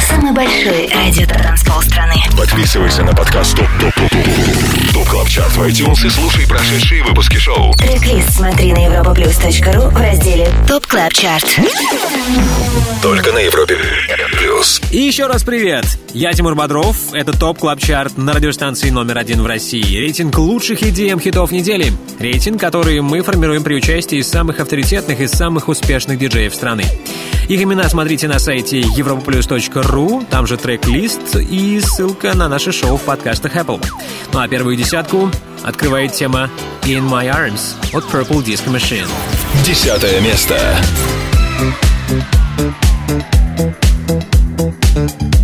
Самый 0.00 0.32
большой 0.32 0.90
радиотанцпол 0.92 1.80
страны. 1.82 2.16
Подписывайся 2.36 3.04
на 3.04 3.12
подкаст 3.12 3.56
Top 3.56 3.68
Top 3.80 3.94
Top 3.94 4.10
Top 4.10 4.79
Top 5.00 5.08
Club 5.08 5.28
Chart 5.28 5.56
в 5.56 5.62
iTunes 5.62 6.06
и 6.06 6.10
слушай 6.10 6.46
прошедшие 6.46 7.02
выпуски 7.02 7.38
шоу. 7.38 7.72
Трек-лист 7.72 8.34
смотри 8.36 8.72
на 8.74 8.86
europaplus.ru 8.86 9.88
в 9.88 9.96
разделе 9.96 10.52
Top 10.68 10.86
Club 10.86 11.12
Chart. 11.14 11.46
Только 13.00 13.32
на 13.32 13.38
Европе 13.38 13.78
плюс. 14.32 14.78
И 14.90 14.98
еще 14.98 15.26
раз 15.26 15.42
привет! 15.42 15.86
Я 16.12 16.34
Тимур 16.34 16.54
Бодров, 16.54 17.14
это 17.14 17.32
Top 17.32 17.58
Club 17.58 17.80
Chart 17.80 18.18
на 18.18 18.34
радиостанции 18.34 18.90
номер 18.90 19.16
один 19.16 19.42
в 19.42 19.46
России. 19.46 19.96
Рейтинг 19.96 20.36
лучших 20.36 20.82
EDM-хитов 20.82 21.50
недели. 21.50 21.94
Рейтинг, 22.18 22.60
который 22.60 23.00
мы 23.00 23.22
формируем 23.22 23.64
при 23.64 23.76
участии 23.76 24.20
самых 24.20 24.60
авторитетных 24.60 25.20
и 25.20 25.28
самых 25.28 25.68
успешных 25.68 26.18
диджеев 26.18 26.54
страны. 26.54 26.84
Их 27.48 27.60
имена 27.62 27.88
смотрите 27.88 28.28
на 28.28 28.38
сайте 28.38 28.80
europaplus.ru, 28.80 30.26
там 30.28 30.46
же 30.46 30.56
трек-лист 30.56 31.36
и 31.36 31.80
ссылка 31.80 32.34
на 32.36 32.48
наше 32.48 32.70
шоу 32.70 32.96
в 32.96 33.02
подкастах 33.02 33.56
Apple. 33.56 33.84
Ну 34.32 34.38
а 34.38 34.46
первую 34.46 34.76
десятку 34.76 34.89
открывает 35.62 36.12
тема 36.12 36.50
In 36.82 37.08
My 37.08 37.30
Arms 37.32 37.76
от 37.92 38.04
Purple 38.04 38.44
Disco 38.44 38.70
Machine. 38.70 39.08
Десятое 39.64 40.20
место. 40.20 40.56
I 44.92 45.39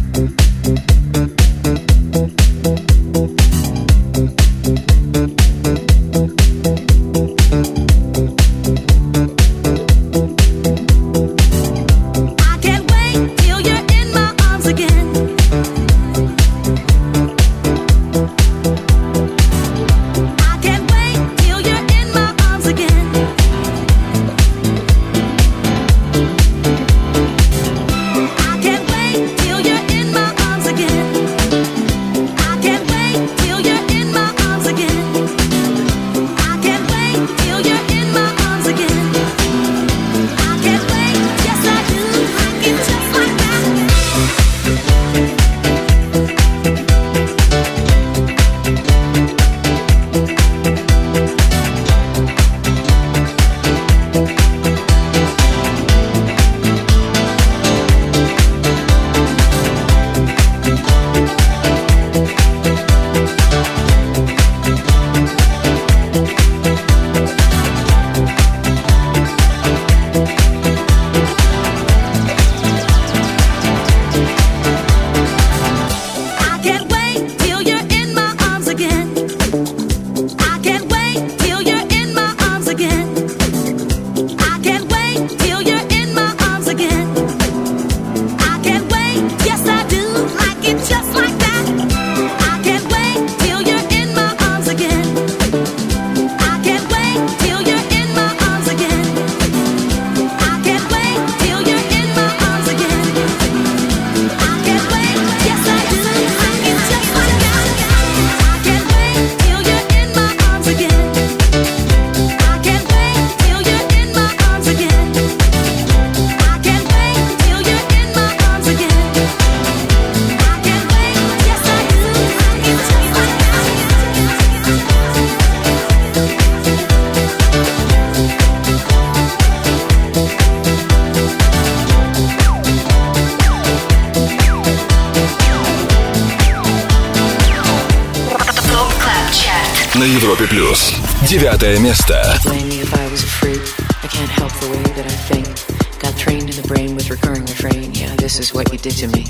with 146.94 147.10
recurring 147.10 147.42
refrain. 147.42 147.92
Yeah, 147.92 148.14
this 148.16 148.38
is 148.38 148.54
what 148.54 148.72
you 148.72 148.78
did 148.78 148.92
to 148.98 149.08
me. 149.08 149.26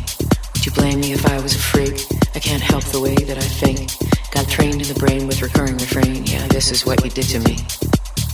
Would 0.52 0.66
you 0.66 0.72
blame 0.72 1.00
me 1.00 1.12
if 1.12 1.24
I 1.26 1.40
was 1.40 1.54
a 1.54 1.58
freak? 1.58 2.04
I 2.34 2.40
can't 2.40 2.62
help 2.62 2.84
the 2.84 3.00
way 3.00 3.14
that 3.14 3.38
I 3.38 3.48
think. 3.60 3.90
Got 4.30 4.48
trained 4.48 4.80
in 4.82 4.88
the 4.88 4.98
brain 4.98 5.26
with 5.26 5.40
recurring 5.40 5.78
refrain. 5.78 6.26
Yeah, 6.26 6.46
this 6.48 6.70
is 6.70 6.84
what 6.84 7.02
you 7.04 7.10
did 7.10 7.28
to 7.34 7.40
me. 7.40 7.56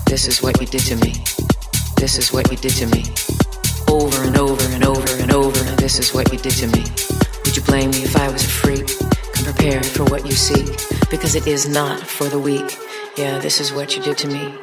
This 0.07 0.26
is 0.26 0.43
what 0.43 0.61
you 0.61 0.66
did 0.66 0.82
to 0.90 0.97
me. 0.97 1.12
This 1.97 2.18
is 2.18 2.32
what 2.32 2.51
you 2.51 2.57
did 2.57 2.74
to 2.82 2.86
me. 2.86 3.05
Over 3.88 4.22
and 4.24 4.36
over 4.36 4.64
and 4.74 4.84
over 4.84 5.12
and 5.22 5.32
over. 5.32 5.62
This 5.76 5.99
is 5.99 6.12
what 6.12 6.32
you 6.32 6.38
did 6.38 6.55
to 6.55 6.66
me. 6.66 6.84
Would 7.45 7.57
you 7.57 7.62
blame 7.62 7.90
me 7.90 8.03
if 8.03 8.16
I 8.16 8.28
was 8.28 8.45
a 8.45 8.49
freak? 8.49 9.11
Prepared 9.45 9.84
for 9.84 10.05
what 10.05 10.24
you 10.24 10.32
seek. 10.32 10.66
Because 11.11 11.34
it 11.34 11.47
is 11.47 11.68
not 11.68 12.01
for 12.01 12.28
the 12.28 12.38
weak. 12.38 12.78
Yeah, 13.16 13.38
this 13.38 13.61
is 13.61 13.72
what 13.72 13.97
you 13.97 14.03
did 14.03 14.16
to 14.18 14.28
me. 14.28 14.55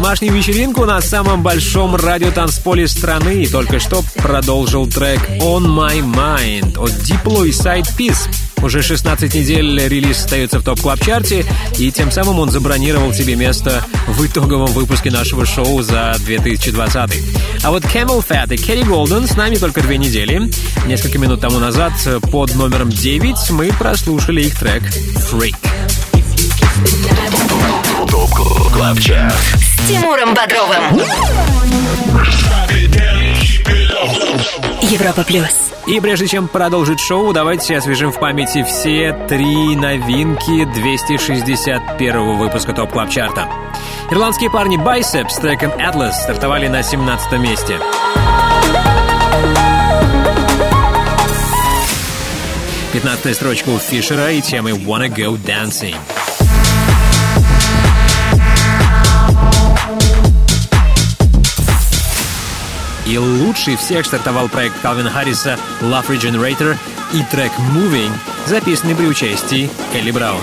домашнюю 0.00 0.32
вечеринку 0.32 0.86
на 0.86 0.98
самом 1.02 1.42
большом 1.42 1.94
радиотанцполе 1.94 2.88
страны 2.88 3.42
и 3.42 3.46
только 3.46 3.78
что 3.78 4.02
продолжил 4.14 4.86
трек 4.86 5.20
«On 5.42 5.66
My 5.66 6.00
Mind» 6.00 6.78
от 6.78 6.92
Diplo 6.92 7.46
и 7.46 7.50
Side 7.50 7.86
Piece. 7.98 8.32
Уже 8.62 8.80
16 8.80 9.34
недель 9.34 9.78
релиз 9.78 10.24
остается 10.24 10.58
в 10.58 10.64
Top 10.64 10.81
Club 10.81 11.04
чарте, 11.04 11.44
и 11.76 11.92
тем 11.92 12.10
самым 12.10 12.38
он 12.38 12.50
забронировал 12.50 13.12
себе 13.12 13.36
место 13.36 13.84
в 14.08 14.24
итоговом 14.24 14.72
выпуске 14.72 15.10
нашего 15.10 15.44
шоу 15.44 15.82
за 15.82 16.16
2020. 16.20 17.10
А 17.62 17.70
вот 17.70 17.84
CamelPhat 17.84 18.54
и 18.54 18.56
Kerry 18.56 18.86
Golden 18.86 19.30
с 19.30 19.36
нами 19.36 19.56
только 19.56 19.82
две 19.82 19.98
недели. 19.98 20.50
Несколько 20.86 21.18
минут 21.18 21.42
тому 21.42 21.58
назад 21.58 21.92
под 22.32 22.54
номером 22.54 22.88
9 22.88 23.50
мы 23.50 23.70
прослушали 23.78 24.44
их 24.44 24.58
трек 24.58 24.82
«Freak». 25.30 25.56
Тимуром 29.88 30.34
Бодровым. 30.34 31.00
Европа 34.82 35.22
плюс. 35.24 35.72
И 35.86 35.98
прежде 36.00 36.28
чем 36.28 36.48
продолжить 36.48 37.00
шоу, 37.00 37.32
давайте 37.32 37.76
освежим 37.76 38.12
в 38.12 38.18
памяти 38.18 38.62
все 38.62 39.12
три 39.28 39.76
новинки 39.76 40.64
261 40.64 42.36
выпуска 42.38 42.72
Top 42.72 42.92
Club 42.92 43.10
чарта. 43.10 43.48
Ирландские 44.10 44.50
парни 44.50 44.78
Bicep, 44.78 45.30
с 45.30 45.36
треком 45.36 45.70
Atlas 45.72 46.12
стартовали 46.12 46.68
на 46.68 46.82
17 46.82 47.32
месте. 47.40 47.78
Пятнадцатая 52.92 53.34
строчка 53.34 53.68
у 53.68 53.78
Фишера 53.78 54.32
и 54.32 54.40
темы 54.40 54.72
Wanna 54.72 55.08
Go 55.08 55.38
Dancing. 55.38 55.94
И 63.10 63.18
лучший 63.18 63.74
всех 63.74 64.06
стартовал 64.06 64.48
проект 64.48 64.80
Калвина 64.82 65.10
Харриса 65.10 65.58
«Love 65.80 66.06
Regenerator» 66.10 66.76
и 67.12 67.24
трек 67.24 67.50
«Moving», 67.74 68.12
записанный 68.46 68.94
при 68.94 69.06
участии 69.06 69.68
Келли 69.92 70.12
Браун. 70.12 70.40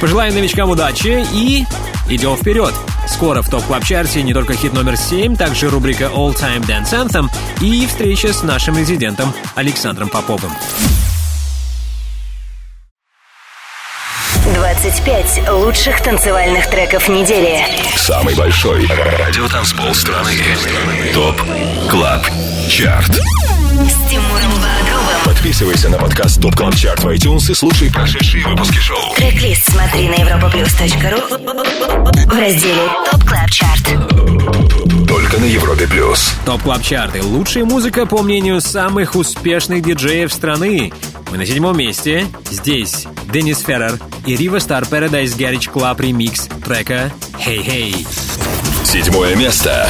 Пожелаем 0.00 0.34
новичкам 0.34 0.70
удачи 0.70 1.26
и 1.30 1.66
идем 2.08 2.38
вперед. 2.38 2.72
Скоро 3.06 3.42
в 3.42 3.50
топ 3.50 3.62
клаб 3.64 3.84
чарте 3.84 4.22
не 4.22 4.32
только 4.32 4.54
хит 4.54 4.72
номер 4.72 4.96
7, 4.96 5.36
также 5.36 5.68
рубрика 5.68 6.04
All 6.04 6.34
Time 6.34 6.66
Dance 6.66 7.06
Anthem 7.06 7.30
и 7.60 7.86
встреча 7.86 8.32
с 8.32 8.42
нашим 8.42 8.78
резидентом 8.78 9.30
Александром 9.54 10.08
Поповым. 10.08 10.52
25 14.82 15.48
лучших 15.48 16.02
танцевальных 16.02 16.68
треков 16.68 17.08
недели. 17.08 17.64
Самый 17.94 18.34
большой 18.34 18.84
радиотанцпол 18.88 19.94
страны. 19.94 20.32
ТОП 21.14 21.40
КЛАБ 21.88 22.26
ЧАРТ. 22.68 23.20
Подписывайся 25.24 25.88
на 25.88 25.98
подкаст 25.98 26.42
топ 26.42 26.56
клаб 26.56 26.74
чарт 26.74 27.04
в 27.04 27.08
iTunes 27.10 27.48
и 27.48 27.54
слушай 27.54 27.92
прошедшие 27.92 28.44
выпуски 28.44 28.78
шоу. 28.78 29.14
Трек-лист 29.14 29.70
смотри 29.70 30.08
на 30.08 30.14
europaplus.ru 30.14 32.26
в 32.26 32.40
разделе 32.40 32.88
Top 33.08 33.24
Club 33.24 33.50
Chart 33.50 33.86
Только 35.06 35.38
на 35.38 35.44
Европе 35.44 35.86
Плюс. 35.86 36.34
Top 36.44 36.62
Club 36.62 36.82
Chart. 36.82 37.22
Лучшая 37.22 37.64
музыка, 37.64 38.06
по 38.06 38.22
мнению 38.22 38.60
самых 38.60 39.14
успешных 39.14 39.82
диджеев 39.82 40.32
страны. 40.32 40.92
Мы 41.32 41.38
на 41.38 41.46
седьмом 41.46 41.78
месте. 41.78 42.26
Здесь 42.50 43.06
Денис 43.32 43.60
Феррер 43.60 43.98
и 44.26 44.36
Рива 44.36 44.58
Стар 44.58 44.82
Paradise 44.82 45.34
Garage 45.34 45.72
Club 45.72 45.98
ремикс 45.98 46.46
трека 46.62 47.10
«Hey 47.42 47.64
Hey». 47.66 48.06
Седьмое 48.84 49.34
место. 49.34 49.88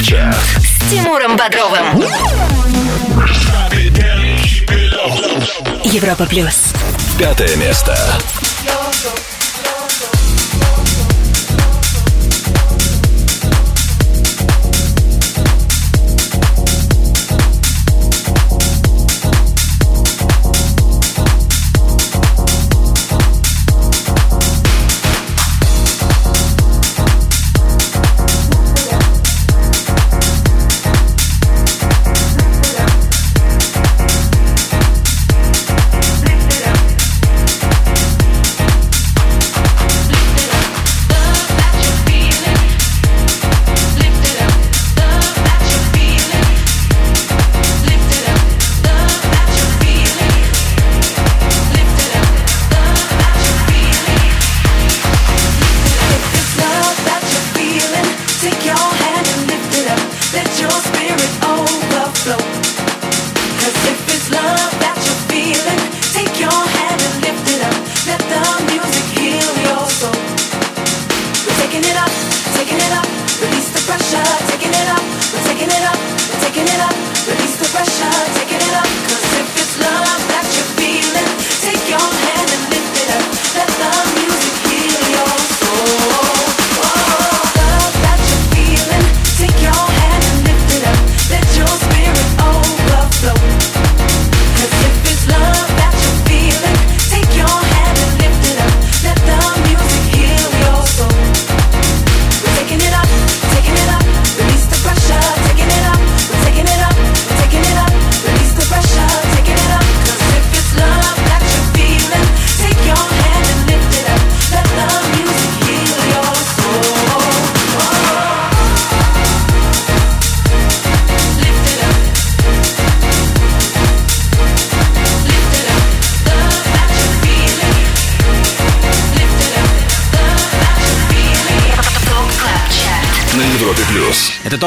Club 0.00 0.02
Chart. 0.02 0.36
С 0.58 0.90
Тимуром 0.90 1.36
Бодровым. 1.36 2.02
Европа 5.84 6.24
плюс. 6.26 6.72
Пятое 7.18 7.54
место. 7.56 7.96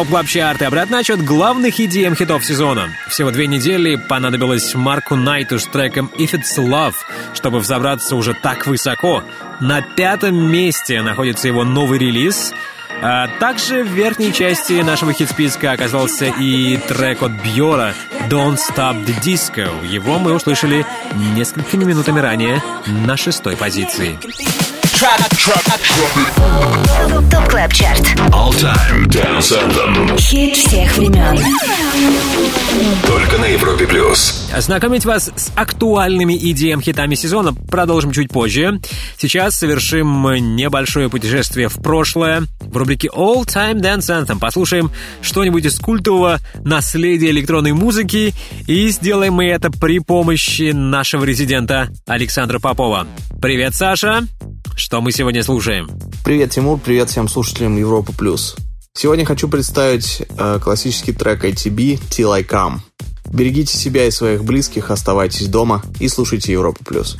Top 0.04 0.10
Club 0.10 0.28
Chart 0.28 0.62
и 0.62 0.66
обратный 0.66 1.00
отсчет 1.00 1.24
главных 1.24 1.80
EDM-хитов 1.80 2.44
сезона. 2.44 2.90
Всего 3.08 3.32
две 3.32 3.48
недели 3.48 3.96
понадобилось 3.96 4.76
Марку 4.76 5.16
Найту 5.16 5.60
с 5.60 5.66
треком 5.66 6.12
«If 6.18 6.34
It's 6.34 6.58
Love», 6.58 6.96
чтобы 7.34 7.60
взобраться 7.60 8.18
уже 8.18 8.34
так 8.34 8.68
высоко. 8.68 9.24
На 9.62 9.82
пятом 9.82 10.36
месте 10.52 11.02
находится 11.02 11.48
его 11.48 11.64
новый 11.64 12.00
релиз. 12.00 12.54
А 13.02 13.28
также 13.40 13.84
в 13.84 13.88
верхней 13.88 14.34
части 14.34 14.74
нашего 14.82 15.14
хит-списка 15.14 15.72
оказался 15.72 16.26
и 16.26 16.76
трек 16.76 17.24
от 17.24 17.32
Бьора 17.32 17.94
«Don't 18.30 18.58
Stop 18.58 19.06
the 19.06 19.16
Disco». 19.22 19.88
Его 19.88 20.20
мы 20.20 20.34
услышали 20.34 20.86
несколькими 21.34 21.86
минутами 21.86 22.20
ранее 22.20 22.62
на 22.88 23.16
шестой 23.16 23.56
позиции. 23.56 24.20
Top 27.32 27.50
Club 27.50 27.74
Chart. 27.74 28.02
All 28.32 28.52
Time 28.52 29.08
Dance 29.08 29.52
Anthem. 29.52 30.20
Хит 30.20 30.56
всех 30.56 30.96
времен. 30.96 31.38
Только 33.08 33.38
на 33.40 33.46
Европе 33.46 33.88
плюс. 33.88 34.48
Знакомить 34.56 35.04
вас 35.04 35.32
с 35.36 35.52
актуальными 35.56 36.38
EDM-хитами 36.52 37.16
сезона 37.16 37.54
продолжим 37.54 38.12
чуть 38.12 38.30
позже. 38.30 38.80
Сейчас 39.18 39.56
совершим 39.56 40.56
небольшое 40.56 41.10
путешествие 41.10 41.70
в 41.70 41.82
прошлое. 41.82 42.44
В 42.62 42.78
рубрике 42.78 43.10
All 43.14 43.46
Time 43.46 43.82
Dance 43.82 44.26
Anthem 44.26 44.38
послушаем 44.38 44.92
что-нибудь 45.22 45.66
из 45.66 45.80
культового 45.80 46.40
наследия 46.64 47.32
электронной 47.32 47.74
музыки 47.74 48.34
и 48.68 48.90
сделаем 48.90 49.34
мы 49.34 49.48
это 49.48 49.72
при 49.72 50.00
помощи 50.00 50.72
нашего 50.72 51.24
резидента 51.24 51.90
Александра 52.06 52.60
Попова. 52.60 53.08
Привет, 53.42 53.74
Саша! 53.74 54.22
Что 54.76 55.02
мы 55.02 55.12
сегодня 55.12 55.44
слушаем? 55.44 55.90
Привет, 56.24 56.52
Тимур, 56.52 56.80
привет 56.80 57.10
всем 57.10 57.28
слушателям 57.28 57.78
Европа 57.78 58.12
Плюс. 58.14 58.56
Сегодня 58.94 59.26
хочу 59.26 59.48
представить 59.48 60.24
э, 60.38 60.60
классический 60.62 61.14
трек 61.14 61.46
ATB 61.46 62.00
«Till 62.10 62.34
I 62.34 62.44
Come». 62.44 62.80
Берегите 63.32 63.78
себя 63.78 64.06
и 64.06 64.12
своих 64.12 64.44
близких, 64.44 64.92
оставайтесь 64.92 65.48
дома 65.48 65.82
и 66.00 66.08
слушайте 66.08 66.52
Европа 66.52 66.84
Плюс. 66.84 67.18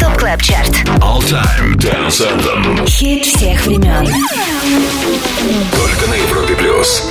Top 0.00 0.18
Club 0.18 0.42
Chart. 0.42 0.70
All 1.00 1.20
Time 1.22 1.74
Dance 1.76 2.22
Anthem. 2.22 2.86
Хит 2.86 3.24
всех 3.24 3.66
времен. 3.66 4.06
Только 5.72 6.06
на 6.08 6.14
Европе 6.14 6.54
плюс. 6.54 7.02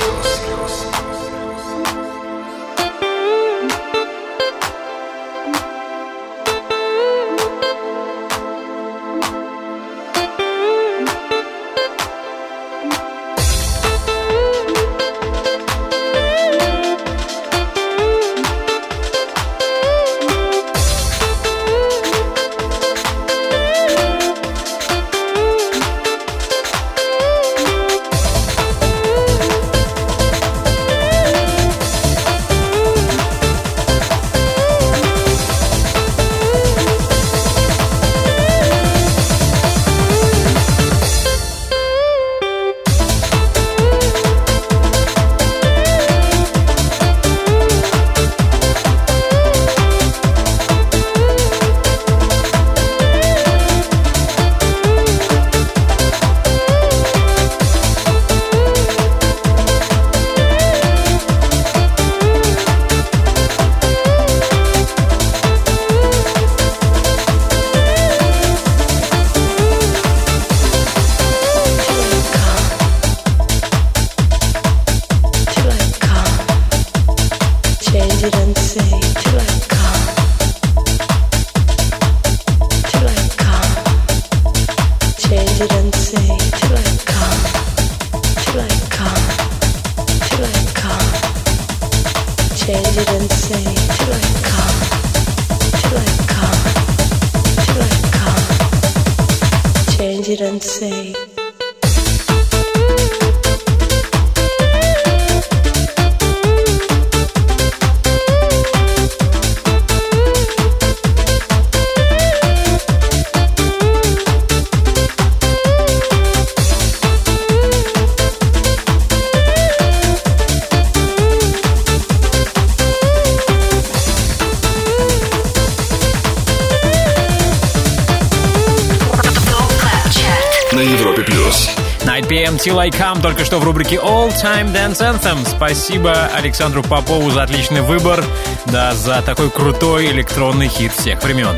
Come 133.16 133.22
только 133.22 133.44
что 133.46 133.58
в 133.58 133.64
рубрике 133.64 133.96
All 133.96 134.28
Time 134.42 134.72
Dance 134.74 134.98
Anthem. 134.98 135.38
Спасибо 135.48 136.28
Александру 136.34 136.82
Попову 136.82 137.30
за 137.30 137.44
отличный 137.44 137.80
выбор, 137.80 138.22
да, 138.66 138.94
за 138.94 139.22
такой 139.22 139.50
крутой 139.50 140.06
электронный 140.10 140.68
хит 140.68 140.92
всех 140.92 141.22
времен. 141.22 141.56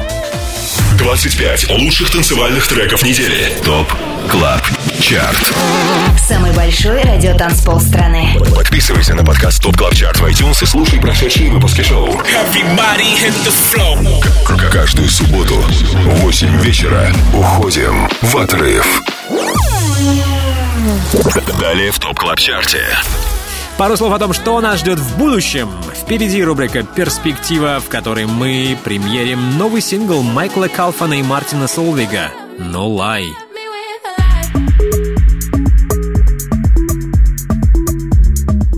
25 0.99 1.71
лучших 1.71 2.11
танцевальных 2.11 2.67
треков 2.69 3.03
недели. 3.03 3.53
ТОП 3.65 3.93
КЛАБ 4.31 4.63
ЧАРТ. 5.01 5.53
Самый 6.29 6.53
большой 6.53 7.03
радиотанцпол 7.03 7.81
страны. 7.81 8.37
Подписывайся 8.55 9.15
на 9.15 9.25
подкаст 9.25 9.61
ТОП 9.63 9.77
КЛАБ 9.77 9.95
ЧАРТ 9.95 10.21
в 10.21 10.25
iTunes 10.27 10.63
и 10.63 10.67
слушай 10.67 11.01
прошедшие 11.01 11.51
выпуски 11.51 11.83
шоу. 11.83 12.09
Everybody 12.09 13.17
hit 13.21 13.35
the 13.45 13.53
floor. 13.73 14.23
К- 14.45 14.71
Каждую 14.71 15.09
субботу 15.09 15.55
в 15.57 16.21
8 16.21 16.61
вечера 16.61 17.13
уходим 17.35 18.09
в 18.23 18.37
отрыв. 18.37 19.03
Далее 21.61 21.91
в 21.91 21.99
ТОП 21.99 22.19
КЛАБ 22.19 22.39
ЧАРТе. 22.39 22.85
Пару 23.77 23.97
слов 23.97 24.13
о 24.13 24.19
том, 24.19 24.33
что 24.33 24.61
нас 24.61 24.81
ждет 24.81 24.99
в 24.99 25.19
будущем. 25.19 25.69
Впереди 25.95 26.43
рубрика 26.43 26.83
«Перспектива», 26.83 27.81
в 27.81 27.89
которой 27.89 28.27
мы 28.27 28.77
премьерим 28.83 29.57
новый 29.57 29.81
сингл 29.81 30.23
Майкла 30.23 30.67
Калфана 30.67 31.15
и 31.15 31.23
Мартина 31.23 31.69
Солвига 31.69 32.31
«No 32.59 32.89
Lie». 32.97 33.29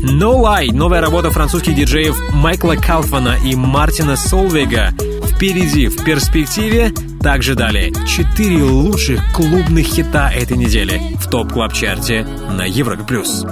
No 0.02 0.42
Lie– 0.42 0.70
новая 0.72 1.00
работа 1.00 1.30
французских 1.30 1.74
диджеев 1.74 2.18
Майкла 2.32 2.74
Калфана 2.74 3.38
и 3.42 3.54
Мартина 3.54 4.16
Солвига. 4.16 4.92
Впереди, 5.32 5.86
в 5.86 6.04
перспективе, 6.04 6.92
также 7.22 7.54
далее. 7.54 7.92
Четыре 8.06 8.62
лучших 8.62 9.32
клубных 9.32 9.86
хита 9.86 10.30
этой 10.30 10.56
недели 10.56 11.00
в 11.16 11.28
топ 11.28 11.52
клаб 11.52 11.72
чарте 11.72 12.26
на 12.50 12.62
Европе+. 12.62 13.04
плюс. 13.04 13.44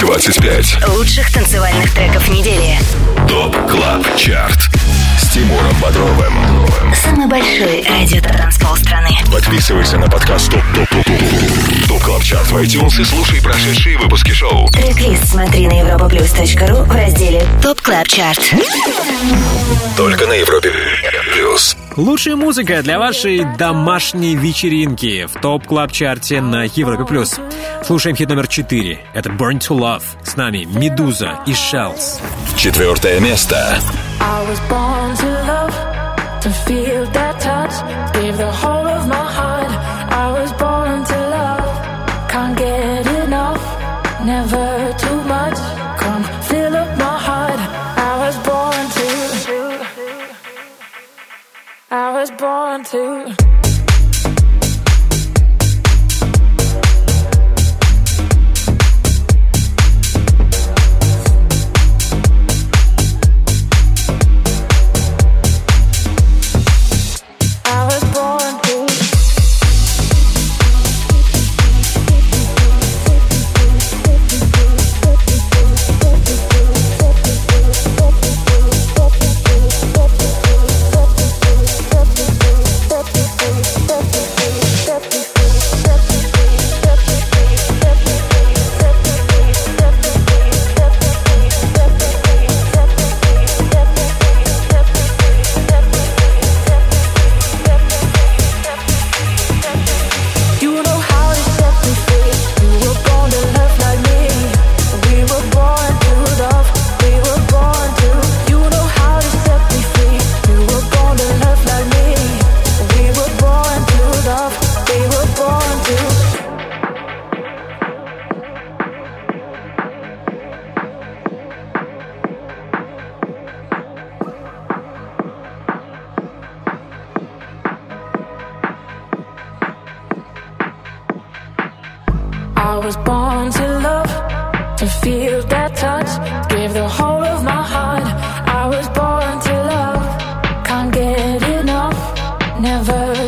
25 0.00 0.88
Лучших 0.88 1.32
танцевальных 1.32 1.92
треков 1.92 2.28
недели. 2.28 2.78
Top 3.28 3.56
Club 3.68 4.16
Chart 4.16 4.85
Тимуром 5.36 5.76
Бодровым. 5.82 6.32
Самый 6.94 7.26
большой 7.26 7.86
радиотанцпол 7.86 8.74
страны. 8.74 9.10
Подписывайся 9.30 9.98
на 9.98 10.08
подкаст 10.08 10.50
Top 10.50 10.62
Top 10.74 10.88
Top 10.88 11.04
Top 11.04 11.88
Top 11.88 12.02
Club 12.04 12.22
Chart 12.22 12.46
в 12.46 12.56
iTunes 12.56 13.02
и 13.02 13.04
слушай 13.04 13.42
прошедшие 13.42 13.98
выпуски 13.98 14.30
шоу. 14.30 14.66
Трек-лист 14.70 15.28
смотри 15.28 15.66
на 15.66 15.74
europaplus.ru 15.82 16.84
в 16.84 16.90
разделе 16.90 17.46
Top 17.62 17.82
Club 17.82 18.08
Chart. 18.08 18.40
Только 19.98 20.26
на 20.26 20.32
Европе 20.32 20.72
Плюс. 21.34 21.76
Лучшая 21.96 22.36
музыка 22.36 22.82
для 22.82 22.98
вашей 22.98 23.44
домашней 23.56 24.36
вечеринки 24.36 25.24
в 25.24 25.40
Top 25.40 25.64
Club 25.66 25.92
чарте 25.92 26.42
на 26.42 26.64
Европе+. 26.64 27.06
плюс. 27.06 27.40
Слушаем 27.84 28.14
хит 28.14 28.28
номер 28.28 28.48
4. 28.48 29.00
Это 29.14 29.30
Burn 29.30 29.58
to 29.58 29.78
Love. 29.78 30.02
С 30.22 30.36
нами 30.36 30.64
Медуза 30.64 31.40
и 31.46 31.52
Shells. 31.52 32.20
Четвертое 32.58 33.18
место. 33.20 33.78
I 34.20 34.46
was 34.46 34.60
born 34.68 35.16
to 35.16 35.26
love, 35.46 35.74
to 36.42 36.50
feel 36.66 37.06
that 37.12 37.40
touch, 37.40 37.72
give 38.12 38.36
the 38.36 38.50
whole 38.50 38.86
of 38.86 39.08
my 39.08 39.25
want 52.76 52.86
to. 52.88 53.35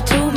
Too 0.02 0.27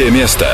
Третье 0.00 0.14
место. 0.14 0.49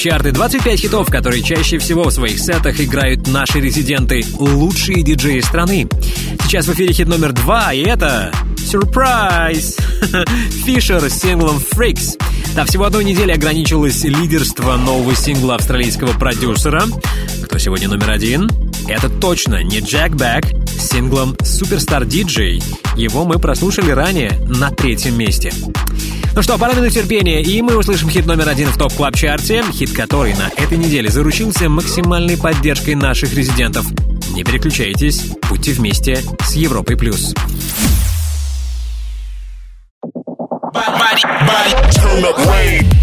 Top 0.00 0.12
Club 0.12 0.12
Chart 0.12 0.32
25 0.32 0.80
хитов, 0.80 1.10
которые 1.10 1.42
чаще 1.42 1.78
всего 1.78 2.04
в 2.04 2.12
своих 2.12 2.38
сетах 2.38 2.80
играют 2.80 3.26
наши 3.26 3.60
резиденты, 3.60 4.24
лучшие 4.38 5.02
диджеи 5.02 5.40
страны. 5.40 5.88
Сейчас 6.44 6.66
в 6.66 6.72
эфире 6.72 6.92
хит 6.92 7.06
номер 7.06 7.32
два, 7.32 7.72
и 7.72 7.82
это... 7.82 8.32
Сюрприз! 8.56 9.76
Фишер 10.64 11.02
с 11.02 11.20
синглом 11.20 11.58
Freaks. 11.58 12.18
Да, 12.54 12.64
всего 12.64 12.84
одной 12.84 13.04
недели 13.04 13.32
ограничилось 13.32 14.04
лидерство 14.04 14.76
нового 14.76 15.14
сингла 15.14 15.56
австралийского 15.56 16.12
продюсера. 16.18 16.82
Кто 17.44 17.58
сегодня 17.58 17.88
номер 17.88 18.10
один? 18.10 18.48
Это 18.88 19.08
точно 19.08 19.62
не 19.62 19.80
Джек 19.80 20.12
Бэк 20.12 20.46
с 20.66 20.90
синглом 20.90 21.32
Superstar 21.40 22.06
DJ. 22.06 22.62
Его 22.96 23.24
мы 23.24 23.38
прослушали 23.38 23.90
ранее 23.90 24.32
на 24.48 24.70
третьем 24.70 25.18
месте. 25.18 25.52
Ну 26.34 26.42
что, 26.42 26.56
пара 26.58 26.74
минут 26.74 26.92
терпения, 26.92 27.42
и 27.42 27.60
мы 27.60 27.76
услышим 27.76 28.08
хит 28.08 28.24
номер 28.26 28.48
один 28.48 28.68
в 28.68 28.78
топ 28.78 28.92
клаб 28.94 29.16
чарте 29.16 29.64
хит 29.72 29.92
который 29.92 30.34
на 30.34 30.48
этой 30.56 30.78
неделе 30.78 31.08
заручился 31.10 31.68
максимальной 31.68 32.36
поддержкой 32.36 32.94
наших 32.94 33.34
резидентов. 33.34 33.86
Не 34.32 34.44
переключайтесь, 34.44 35.24
будьте 35.48 35.72
вместе 35.72 36.22
с 36.44 36.54
Европой+. 36.54 36.96
плюс. 36.96 37.34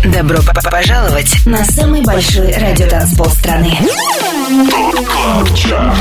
Добро 0.05 0.37
п- 0.41 0.69
пожаловать 0.71 1.45
на 1.45 1.63
самый 1.65 2.01
большой 2.01 2.51
радиотанцпол 2.53 3.27
страны. 3.27 3.77
ТОП 4.71 5.05
КЛАБ 5.07 5.55
ЧАРТ. 5.55 5.95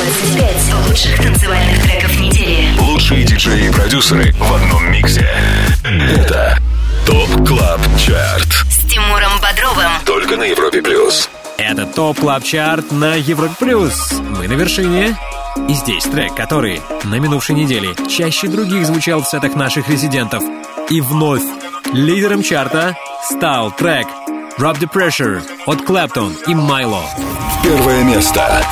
25 0.00 0.88
лучших 0.88 1.16
танцевальных 1.22 1.82
треков 1.82 2.18
недели. 2.18 2.68
Лучшие 2.78 3.22
диджеи 3.22 3.66
и 3.66 3.70
продюсеры 3.70 4.32
в 4.32 4.54
одном 4.54 4.90
миксе. 4.90 5.28
Это 5.84 6.58
ТОП 7.04 7.46
КЛАБ 7.46 7.80
ЧАРТ. 7.98 8.48
С 8.70 8.90
Тимуром 8.90 9.32
Бодровым. 9.42 9.90
Только 10.06 10.38
на 10.38 10.44
Европе 10.44 10.80
Плюс. 10.80 11.28
Это 11.58 11.84
Top 11.84 12.18
Club 12.18 12.42
Chart 12.42 12.90
на 12.90 13.14
Европе+. 13.16 13.54
плюс. 13.60 14.12
Мы 14.38 14.48
на 14.48 14.54
вершине. 14.54 15.14
И 15.68 15.74
здесь 15.74 16.04
трек, 16.04 16.34
который 16.34 16.80
на 17.04 17.16
минувшей 17.16 17.54
неделе 17.54 17.90
чаще 18.08 18.48
других 18.48 18.86
звучал 18.86 19.22
в 19.22 19.28
сетах 19.28 19.54
наших 19.54 19.90
резидентов. 19.90 20.42
И 20.88 21.02
вновь 21.02 21.42
лидером 21.92 22.42
чарта 22.42 22.96
стал 23.22 23.70
трек 23.72 24.06
Drop 24.58 24.78
the 24.78 24.90
Pressure 24.90 25.42
от 25.66 25.82
Клэптоун 25.82 26.34
и 26.46 26.54
Майло. 26.54 27.04
Первое 27.62 28.02
место. 28.04 28.64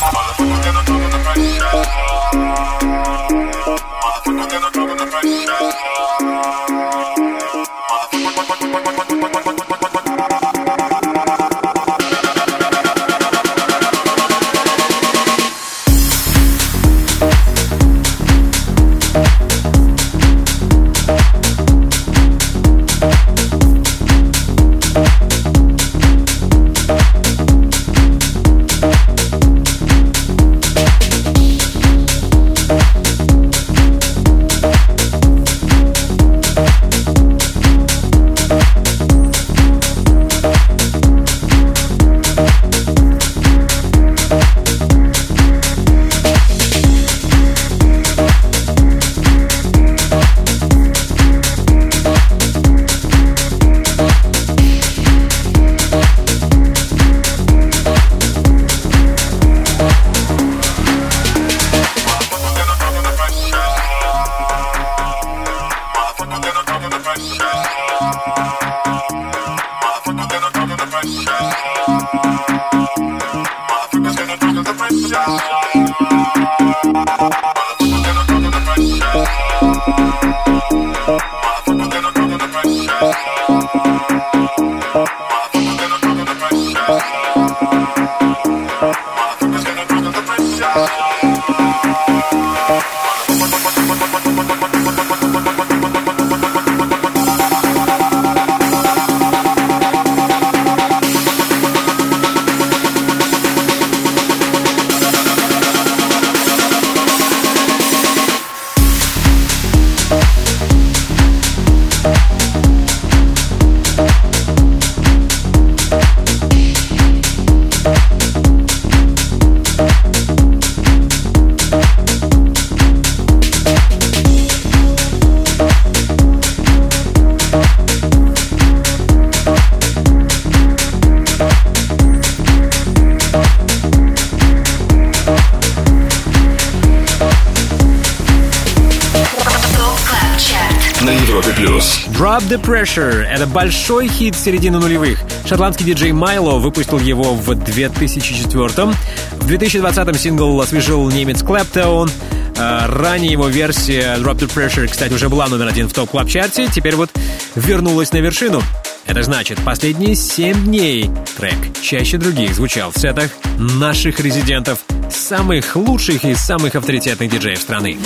Pressure— 142.79 143.25
это 143.29 143.49
большой 143.49 144.07
хит 144.07 144.37
середины 144.37 144.79
нулевых. 144.79 145.19
Шотландский 145.47 145.85
диджей 145.85 146.13
Майло 146.13 146.61
выпустил 146.61 147.01
его 147.01 147.35
в 147.35 147.53
2004 147.53 148.69
В 148.69 149.51
2020-м 149.51 150.15
сингл 150.15 150.61
освежил 150.61 151.11
немец 151.11 151.43
Клэптоун. 151.43 152.09
А, 152.57 152.87
Ранее 152.87 153.33
его 153.33 153.49
версия 153.49 154.17
Drop 154.19 154.39
the 154.39 154.49
Pressure, 154.49 154.87
кстати, 154.87 155.13
уже 155.13 155.29
была 155.29 155.49
номер 155.49 155.67
один 155.67 155.89
в 155.89 155.93
топ 155.93 156.11
клаб 156.11 156.29
чарте 156.29 156.69
теперь 156.69 156.95
вот 156.95 157.11
вернулась 157.57 158.13
на 158.13 158.19
вершину. 158.19 158.63
Это 159.07 159.25
значит, 159.25 159.59
последние 159.65 160.15
7 160.15 160.67
дней 160.67 161.11
трек 161.37 161.57
чаще 161.83 162.17
других 162.17 162.55
звучал 162.55 162.93
в 162.93 162.99
сетах 162.99 163.33
наших 163.59 164.21
резидентов, 164.21 164.79
самых 165.11 165.75
лучших 165.75 166.25
и 166.25 166.33
самых 166.37 166.77
авторитетных 166.77 167.29
диджеев 167.29 167.59
страны. 167.59 167.99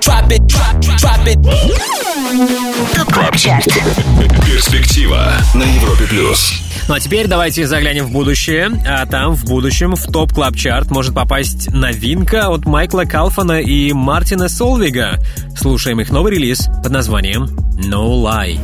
Drop 0.00 0.30
it, 0.30 0.40
drop, 0.46 0.80
drop 0.80 1.26
it. 1.26 2.07
Top 2.28 3.10
Club 3.10 3.36
Chart. 3.36 3.64
Перспектива 4.44 5.32
на 5.54 5.62
Европе 5.62 6.04
Плюс. 6.10 6.60
Ну 6.86 6.92
а 6.92 7.00
теперь 7.00 7.26
давайте 7.26 7.66
заглянем 7.66 8.04
в 8.04 8.12
будущее. 8.12 8.70
А 8.86 9.06
там 9.06 9.34
в 9.34 9.46
будущем 9.46 9.96
в 9.96 10.04
Top 10.12 10.34
Club 10.34 10.54
Chart 10.54 10.90
может 10.90 11.14
попасть 11.14 11.72
новинка 11.72 12.48
от 12.48 12.66
Майкла 12.66 13.04
Калфана 13.04 13.62
и 13.62 13.94
Мартина 13.94 14.50
Солвейга. 14.50 15.18
Слушаем 15.56 16.02
их 16.02 16.10
новый 16.10 16.32
релиз 16.32 16.68
под 16.82 16.92
названием 16.92 17.44
No 17.78 18.22
Lie. 18.22 18.60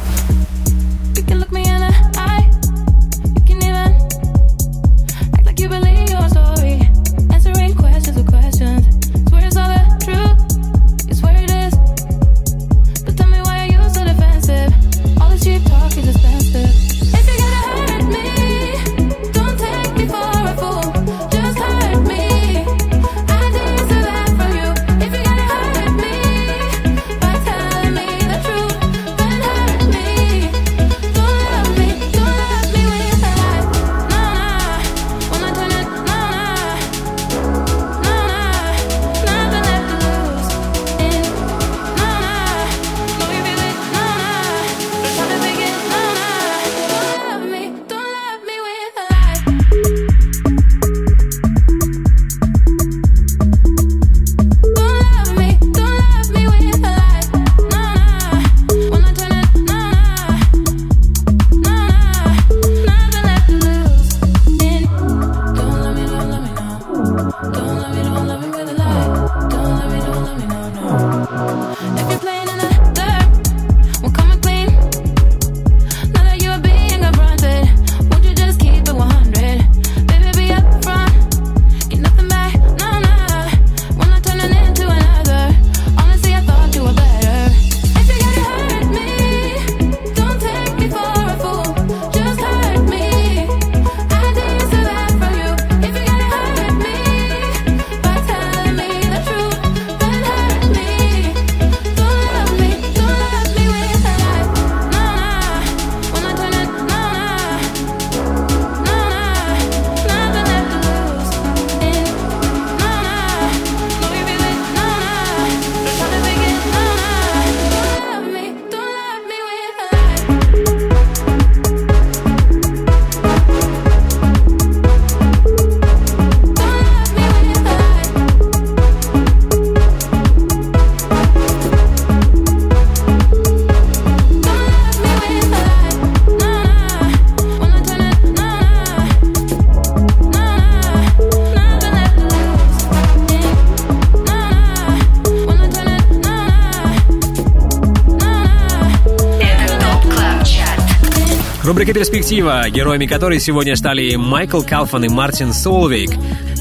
«Перспектива», 152.25 152.71
героями 152.71 153.05
которой 153.05 153.39
сегодня 153.39 153.77
стали 153.77 154.17
Майкл 154.17 154.63
Калфан 154.63 155.05
и 155.05 155.11
Мартин 155.11 155.53
Солвейг. 155.53 156.11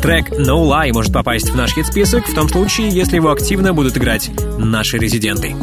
Трек 0.01 0.29
«No 0.31 0.67
Lie» 0.67 0.91
может 0.91 1.13
попасть 1.13 1.51
в 1.51 1.55
наш 1.55 1.73
хит-список 1.73 2.27
в 2.27 2.35
том 2.35 2.49
случае, 2.49 2.89
если 2.89 3.15
его 3.15 3.31
активно 3.31 3.73
будут 3.73 3.97
играть 3.97 4.29
наши 4.57 4.97
резиденты. 4.97 5.55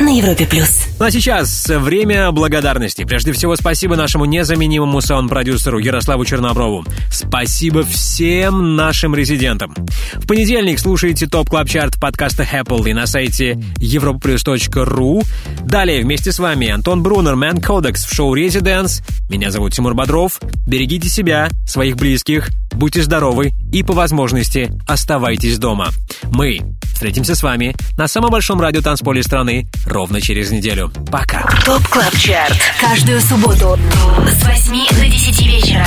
На 0.00 0.08
Европе 0.08 0.46
плюс. 0.46 0.86
Ну 0.98 1.04
а 1.04 1.10
сейчас 1.10 1.68
время 1.68 2.32
благодарности. 2.32 3.04
Прежде 3.04 3.32
всего, 3.32 3.54
спасибо 3.56 3.94
нашему 3.94 4.24
незаменимому 4.24 5.00
саунд-продюсеру 5.02 5.78
Ярославу 5.78 6.24
Черноброву. 6.24 6.84
Спасибо 7.10 7.82
всем 7.82 8.76
нашим 8.76 9.14
резидентам. 9.14 9.74
В 10.14 10.26
понедельник 10.26 10.78
слушайте 10.78 11.26
Top 11.26 11.50
Club 11.50 11.68
Chart 11.68 12.00
подкаста 12.00 12.42
Apple 12.42 12.88
и 12.88 12.94
на 12.94 13.06
сайте 13.06 13.52
europaplus.ru. 13.78 15.22
Далее 15.70 16.02
вместе 16.02 16.32
с 16.32 16.40
вами 16.40 16.68
Антон 16.68 17.00
Брунер, 17.00 17.36
Мэн 17.36 17.60
Кодекс 17.60 18.04
в 18.04 18.12
шоу 18.12 18.34
«Residence». 18.34 19.02
Меня 19.28 19.52
зовут 19.52 19.72
Тимур 19.72 19.94
Бодров. 19.94 20.40
Берегите 20.66 21.08
себя, 21.08 21.48
своих 21.64 21.94
близких, 21.94 22.48
будьте 22.72 23.04
здоровы 23.04 23.52
и, 23.72 23.84
по 23.84 23.92
возможности, 23.92 24.72
оставайтесь 24.88 25.58
дома. 25.58 25.90
Мы 26.32 26.58
встретимся 26.92 27.36
с 27.36 27.44
вами 27.44 27.76
на 27.96 28.08
самом 28.08 28.30
большом 28.30 28.60
радиотанцполе 28.60 29.22
страны 29.22 29.68
ровно 29.86 30.20
через 30.20 30.50
неделю. 30.50 30.90
Пока. 31.08 31.42
TOP 31.64 31.86
Club 31.86 32.16
Chart. 32.16 32.58
Каждую 32.80 33.20
субботу 33.20 33.78
с 34.26 34.44
8 34.44 34.88
до 34.98 35.06
10 35.06 35.46
вечера. 35.46 35.86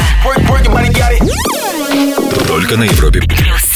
Только 2.48 2.78
на 2.78 2.84
Европе 2.86 3.20
Плюс. 3.20 3.73